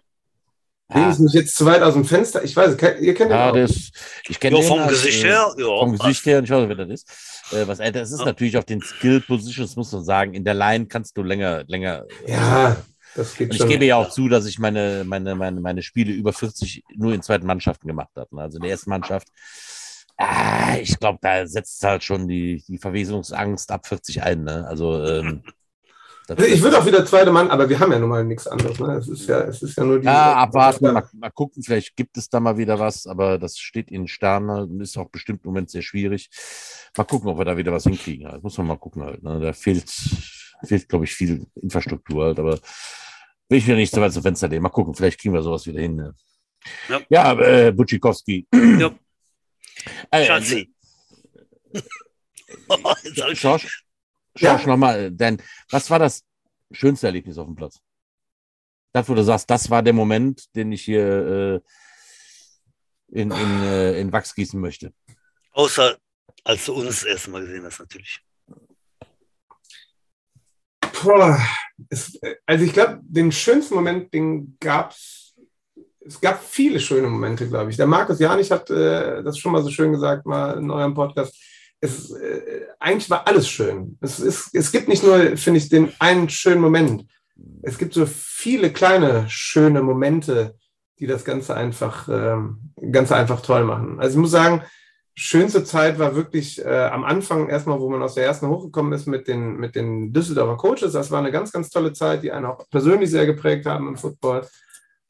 [0.93, 1.01] Ja.
[1.01, 1.11] Ja.
[1.11, 2.43] ich mich jetzt zu weit aus dem Fenster.
[2.43, 3.67] Ich weiß, ihr kennt ja, den auch.
[3.67, 3.91] Das,
[4.27, 5.53] ich kenne den vom als, Gesicht her.
[5.57, 7.07] Ja, vom Gesicht her, ich weiß, wer das ist
[7.53, 8.01] äh, was älter.
[8.01, 8.25] Es ist ja.
[8.25, 10.33] natürlich auf den Skill Positions, muss man sagen.
[10.33, 12.05] In der Line kannst du länger, länger.
[12.27, 12.77] Ja,
[13.15, 13.69] das geht Und ich schon.
[13.69, 17.21] gebe ja auch zu, dass ich meine, meine, meine, meine Spiele über 40 nur in
[17.21, 18.41] zweiten Mannschaften gemacht habe.
[18.41, 19.27] Also in der ersten Mannschaft.
[20.17, 24.43] Ah, ich glaube, da setzt halt schon die, die Verwesungsangst ab 40 ein.
[24.43, 24.65] Ne?
[24.67, 25.43] Also ähm,
[26.29, 28.79] ich würde auch wieder zweite Mann, aber wir haben ja nun mal nichts anderes.
[28.79, 28.93] Ne?
[28.95, 30.05] Es, ist ja, es ist ja nur die.
[30.05, 33.91] Ja, abwarten, mal, mal, gucken, vielleicht gibt es da mal wieder was, aber das steht
[33.91, 36.29] in Sternen und ist auch bestimmt im Moment sehr schwierig.
[36.95, 38.29] Mal gucken, ob wir da wieder was hinkriegen.
[38.29, 39.21] Das muss man mal gucken halt.
[39.21, 39.39] Ne?
[39.39, 39.89] Da fehlt,
[40.63, 42.59] fehlt, glaube ich, viel Infrastruktur halt, aber
[43.49, 44.63] will ich wieder nicht so weit zum Fenster nehmen.
[44.63, 45.95] Mal gucken, vielleicht kriegen wir sowas wieder hin.
[45.95, 46.15] Ne?
[46.87, 48.47] Ja, ja äh, Butschikowski.
[48.53, 48.91] Ja.
[50.11, 50.73] Äh, Schatzi.
[51.73, 53.82] Äh, Schorsch,
[54.35, 54.65] Schau ja.
[54.65, 56.23] nochmal, denn was war das
[56.71, 57.79] schönste Erlebnis auf dem Platz?
[58.91, 61.61] Das, wo du sagst, das war der Moment, den ich hier
[63.13, 64.93] äh, in, in, äh, in Wachs gießen möchte.
[65.51, 65.97] Außer
[66.43, 68.19] als du uns das erste Mal gesehen hast, natürlich.
[71.01, 71.39] Boah,
[71.89, 75.35] es, also ich glaube, den schönsten Moment, den gab es,
[76.01, 77.77] es gab viele schöne Momente, glaube ich.
[77.77, 81.35] Der Markus Janich hat äh, das schon mal so schön gesagt, mal in eurem Podcast.
[81.83, 83.97] Es, äh, eigentlich war alles schön.
[83.99, 87.05] Es, ist, es gibt nicht nur, finde ich, den einen schönen Moment.
[87.61, 90.55] Es gibt so viele kleine schöne Momente,
[90.99, 93.99] die das Ganze einfach, ähm, Ganze einfach toll machen.
[93.99, 94.61] Also ich muss sagen,
[95.13, 99.05] schönste Zeit war wirklich äh, am Anfang erstmal, wo man aus der ersten hochgekommen ist
[99.05, 100.93] mit den, mit den Düsseldorfer Coaches.
[100.93, 103.97] Das war eine ganz, ganz tolle Zeit, die einen auch persönlich sehr geprägt haben im
[103.97, 104.47] Football.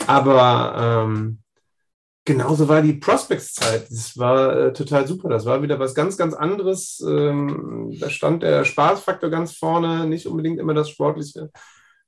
[0.07, 1.42] Aber ähm,
[2.25, 3.89] genauso war die Prospects-Zeit.
[3.89, 5.29] Das war äh, total super.
[5.29, 7.03] Das war wieder was ganz, ganz anderes.
[7.07, 11.51] Ähm, da stand der Spaßfaktor ganz vorne, nicht unbedingt immer das Sportliche.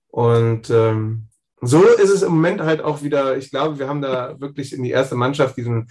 [0.08, 1.28] Und ähm,
[1.62, 4.84] so ist es im Moment halt auch wieder, ich glaube, wir haben da wirklich in
[4.84, 5.88] die erste Mannschaft diesen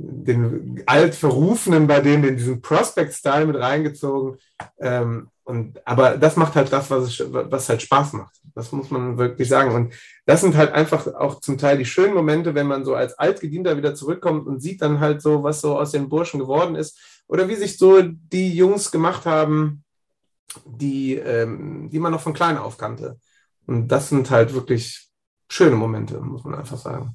[0.00, 4.38] den altverrufenen bei denen, in diesen Prospect-Style mit reingezogen.
[4.78, 8.36] Ähm, und, aber das macht halt das, was, es, was halt Spaß macht.
[8.54, 9.74] Das muss man wirklich sagen.
[9.74, 9.94] Und
[10.26, 13.78] das sind halt einfach auch zum Teil die schönen Momente, wenn man so als Altgedienter
[13.78, 16.98] wieder zurückkommt und sieht dann halt so, was so aus den Burschen geworden ist.
[17.28, 19.84] Oder wie sich so die Jungs gemacht haben,
[20.66, 23.18] die, ähm, die man noch von klein auf kannte.
[23.66, 25.08] Und das sind halt wirklich
[25.48, 27.14] schöne Momente, muss man einfach sagen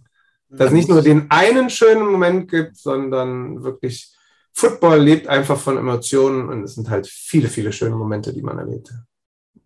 [0.50, 4.12] dass es nicht nur den einen schönen Moment gibt, sondern wirklich
[4.54, 8.60] Football lebt einfach von Emotionen und es sind halt viele, viele schöne Momente, die man
[8.60, 8.93] erlebt.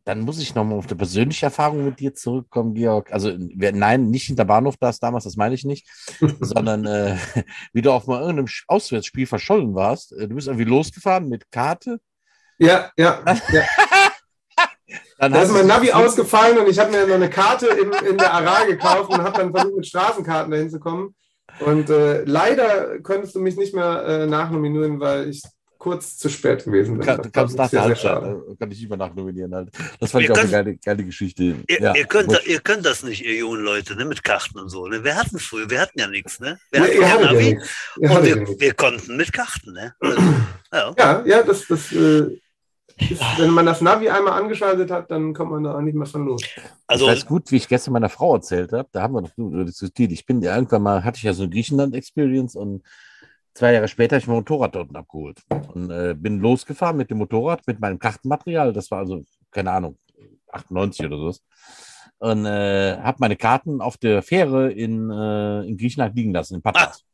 [0.05, 3.11] Dann muss ich nochmal auf die persönliche Erfahrung mit dir zurückkommen, Georg.
[3.11, 5.85] Also, nein, nicht hinter Bahnhof da ist damals, das meine ich nicht,
[6.39, 7.17] sondern äh,
[7.73, 10.13] wie du auf mal irgendeinem Auswärtsspiel verschollen warst.
[10.13, 11.99] Äh, du bist irgendwie losgefahren mit Karte.
[12.57, 13.21] Ja, ja,
[13.51, 13.63] ja.
[15.19, 18.17] Dann da ist mein Navi ausgefallen und ich habe mir noch eine Karte in, in
[18.17, 21.15] der Aral gekauft und habe dann versucht, mit Straßenkarten dahin zu kommen.
[21.59, 25.41] Und äh, leider könntest du mich nicht mehr äh, nachnominieren, weil ich
[25.77, 27.05] kurz zu spät gewesen bin.
[27.05, 28.23] Kann, du kannst nach der Halbzeit,
[28.59, 29.53] kann ich mehr nachnominieren.
[29.53, 29.69] Halt.
[29.99, 31.43] Das fand ihr ich auch könnt, eine geile, geile Geschichte.
[31.43, 34.69] Ihr, ja, ihr, könnt, ihr, könnt, das nicht, ihr jungen Leute, ne, mit Karten und
[34.69, 34.87] so.
[34.87, 35.03] Ne?
[35.03, 36.39] Wir hatten früher, wir hatten ja nichts.
[36.39, 36.59] Ne?
[36.71, 37.59] Wir hatten ja, Navi
[37.99, 39.73] ja und wir, wir, konnten mit Karten.
[39.73, 39.93] Ne?
[39.99, 40.21] Also,
[40.73, 40.93] ja.
[40.97, 42.37] ja, ja, das, das äh,
[42.99, 46.07] ist, wenn man das Navi einmal angeschaltet hat, dann kommt man da auch nicht mehr
[46.07, 46.41] von los.
[46.87, 49.65] Also, ich weiß gut, wie ich gestern meiner Frau erzählt habe, da haben wir doch
[49.65, 50.11] diskutiert.
[50.11, 52.83] Ich bin irgendwann mal, hatte ich ja so eine Griechenland-Experience und
[53.53, 55.41] zwei Jahre später habe ich mein Motorrad dort abgeholt
[55.73, 58.73] und äh, bin losgefahren mit dem Motorrad, mit meinem Kartenmaterial.
[58.73, 59.97] Das war also, keine Ahnung,
[60.51, 61.33] 98 oder so.
[62.19, 66.61] Und äh, habe meine Karten auf der Fähre in, äh, in Griechenland liegen lassen, in
[66.61, 67.06] Patras.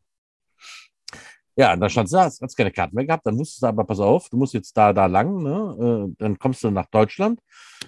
[1.55, 3.99] Ja, und dann stand da, hast keine Karten mehr gehabt, dann musstest du aber, pass
[3.99, 6.07] auf, du musst jetzt da, da lang, ne?
[6.09, 7.39] Äh, dann kommst du nach Deutschland,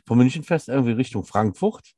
[0.06, 1.94] von München fest irgendwie Richtung Frankfurt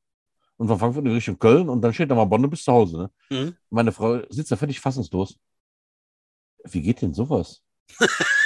[0.56, 2.72] und von Frankfurt in Richtung Köln und dann steht da mal Bonn, du bist zu
[2.72, 2.98] Hause.
[2.98, 3.12] Ne?
[3.30, 3.58] Mhm.
[3.70, 5.38] Meine Frau sitzt da völlig fassungslos.
[6.64, 7.62] Wie geht denn sowas?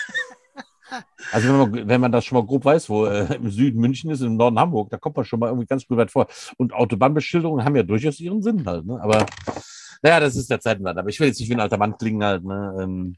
[1.31, 4.11] also wenn man, wenn man das schon mal grob weiß, wo äh, im Süden München
[4.11, 6.27] ist, im Norden Hamburg, da kommt man schon mal irgendwie ganz gut weit vor.
[6.57, 8.99] Und Autobahnbeschilderungen haben ja durchaus ihren Sinn halt, ne?
[9.01, 9.25] aber
[10.01, 10.97] naja, das ist der Zeitenwand.
[10.97, 12.43] Aber ich will jetzt nicht wie ein alter Mann klingen halt.
[12.43, 12.75] Ne?
[12.81, 13.15] Ähm,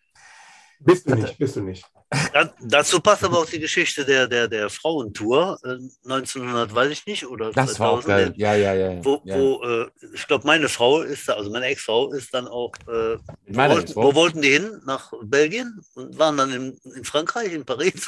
[0.86, 1.86] bist du nicht, bist du nicht.
[2.32, 7.06] Da, dazu passt aber auch die Geschichte der, der, der Frauentour äh, 1900, weiß ich
[7.06, 9.04] nicht, oder Das 2000, war auch geil, ja, ja, ja.
[9.04, 9.36] Wo, ja.
[9.36, 13.18] wo äh, ich glaube, meine Frau ist da, also meine Ex-Frau ist dann auch, äh,
[13.48, 14.82] wo, wollten, wo, wollten die hin?
[14.86, 18.08] Nach Belgien und waren dann in, in Frankreich, in Paris?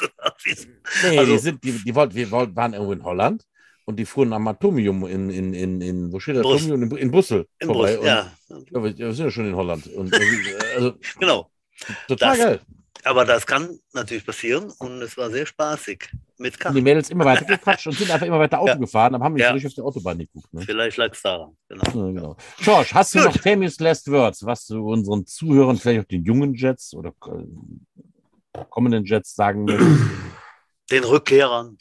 [1.02, 3.44] nee, also, die, sind, die, die wollten, wir waren irgendwo in Holland
[3.86, 6.82] und die fuhren am Atomium in, in, in, in wo steht das Atomium?
[6.82, 7.96] In, in Brüssel in vorbei.
[7.96, 8.32] Brüssel, ja.
[8.70, 8.82] ja.
[8.82, 9.86] Wir sind ja schon in Holland.
[9.88, 10.14] Und,
[10.76, 11.50] also, genau.
[12.08, 12.60] Total das, geil.
[13.04, 16.08] Aber das kann natürlich passieren und es war sehr spaßig
[16.38, 16.74] mit Karten.
[16.74, 18.76] Die Mädels immer weiter gequatscht und sind einfach immer weiter Auto ja.
[18.76, 19.52] gefahren, dann haben wir ja.
[19.52, 20.52] nicht auf der Autobahn geguckt.
[20.52, 20.62] Ne?
[20.62, 21.56] Vielleicht lag es daran.
[21.68, 21.84] Genau.
[21.84, 22.36] Ja, genau.
[22.58, 23.34] George, hast du Gut.
[23.34, 28.64] noch famous last words, was du unseren Zuhörern, vielleicht auch den jungen Jets oder äh,
[28.70, 30.00] kommenden Jets sagen möchtest?
[30.90, 31.76] Den Rückkehrern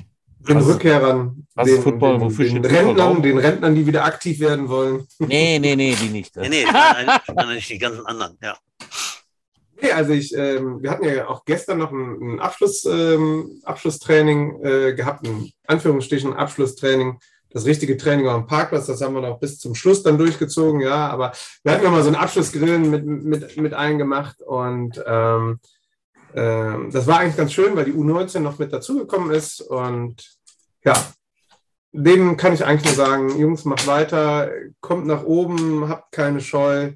[0.48, 4.70] den was, Rückkehrern, was den, Football, den, den Rentnern, den Rentnern, die wieder aktiv werden
[4.70, 5.08] wollen.
[5.20, 6.36] Nee, nee, nee, die nicht.
[6.36, 8.56] Nee, nee, nein, nicht die ganzen anderen, ja.
[9.82, 14.64] Nee, also ich, ähm, wir hatten ja auch gestern noch ein, ein Abschluss, ähm, Abschlusstraining
[14.64, 17.20] äh, gehabt, ein Anführungsstrichen Abschlusstraining.
[17.50, 20.82] Das richtige Training war am Parkplatz, das haben wir noch bis zum Schluss dann durchgezogen,
[20.82, 21.08] ja.
[21.08, 25.60] Aber wir hatten ja mal so einen Abschlussgrillen mit, mit, mit allen gemacht und ähm,
[26.36, 29.62] ähm, das war eigentlich ganz schön, weil die U19 noch mit dazugekommen ist.
[29.62, 30.38] Und
[30.84, 30.94] ja,
[31.94, 34.52] denen kann ich eigentlich nur sagen, Jungs, macht weiter,
[34.82, 36.92] kommt nach oben, habt keine Scheu.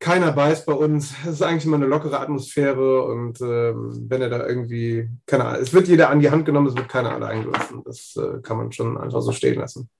[0.00, 1.12] Keiner beißt bei uns.
[1.24, 5.62] Es ist eigentlich immer eine lockere Atmosphäre und ähm, wenn er da irgendwie, keine Ahnung,
[5.62, 7.82] es wird jeder an die Hand genommen, es wird keiner allein gelassen.
[7.84, 9.90] Das äh, kann man schon einfach so stehen lassen.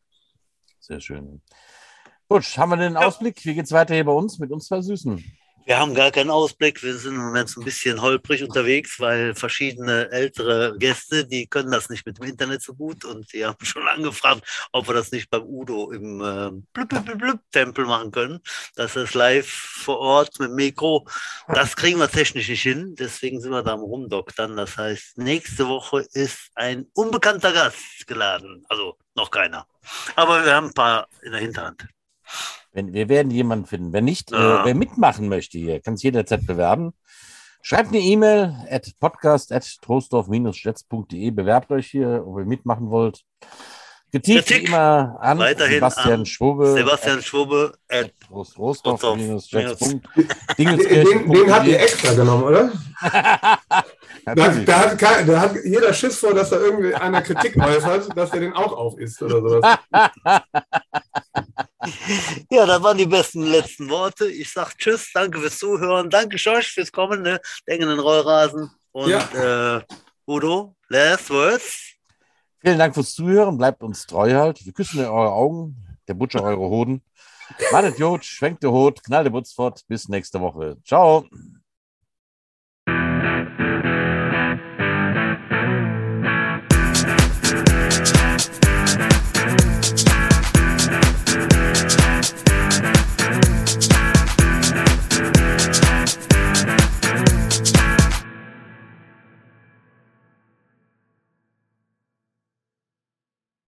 [0.78, 1.42] Sehr schön.
[2.28, 3.44] Gut, haben wir den Ausblick?
[3.44, 5.24] Wie geht es weiter hier bei uns mit uns zwei Süßen?
[5.68, 6.82] Wir haben gar keinen Ausblick.
[6.82, 11.70] Wir sind im Moment so ein bisschen holprig unterwegs, weil verschiedene ältere Gäste, die können
[11.70, 15.12] das nicht mit dem Internet so gut und die haben schon angefragt, ob wir das
[15.12, 18.40] nicht beim Udo im äh, Blub, Blub, Blub, Tempel machen können.
[18.76, 21.06] Das ist live vor Ort mit Mikro.
[21.48, 24.56] Das kriegen wir technisch nicht hin, deswegen sind wir da am Rumdoktern.
[24.56, 28.64] Das heißt, nächste Woche ist ein unbekannter Gast geladen.
[28.70, 29.66] Also noch keiner.
[30.16, 31.86] Aber wir haben ein paar in der Hinterhand.
[32.78, 33.92] Wenn, wir werden jemanden finden.
[33.92, 34.62] Wenn nicht, ja.
[34.62, 36.92] äh, wer mitmachen möchte hier, kann sich jederzeit bewerben.
[37.60, 41.32] Schreibt eine E-Mail at podcast at trostorf-jets.de.
[41.32, 43.24] Bewerbt euch hier, ob ihr mitmachen wollt.
[44.12, 46.72] Kritik, Kritik immer an Weiterhin Sebastian an Schwobe.
[46.72, 49.48] Sebastian Schwobe at Trostorf-jets.
[50.56, 52.70] Den, den habt ihr extra genommen, oder?
[54.24, 58.32] da, da, hat, da, hat, jeder Schiss vor, dass da irgendwie einer Kritik äußert, dass
[58.32, 59.78] er den auch auf ist oder sowas.
[62.50, 64.30] ja, das waren die besten letzten Worte.
[64.30, 69.10] Ich sage Tschüss, danke fürs Zuhören, danke Josh fürs kommende Denken in den Rollrasen und
[69.10, 69.76] ja.
[69.76, 69.82] äh,
[70.26, 71.94] Udo, last words.
[72.60, 74.64] Vielen Dank fürs Zuhören, bleibt uns treu halt.
[74.64, 75.76] Wir küssen eure Augen,
[76.06, 77.02] der Butcher eure Hoden.
[77.70, 79.82] Wartet Jod, schwenkt der Hut, knallt der Butz fort.
[79.88, 80.76] Bis nächste Woche.
[80.84, 81.24] Ciao.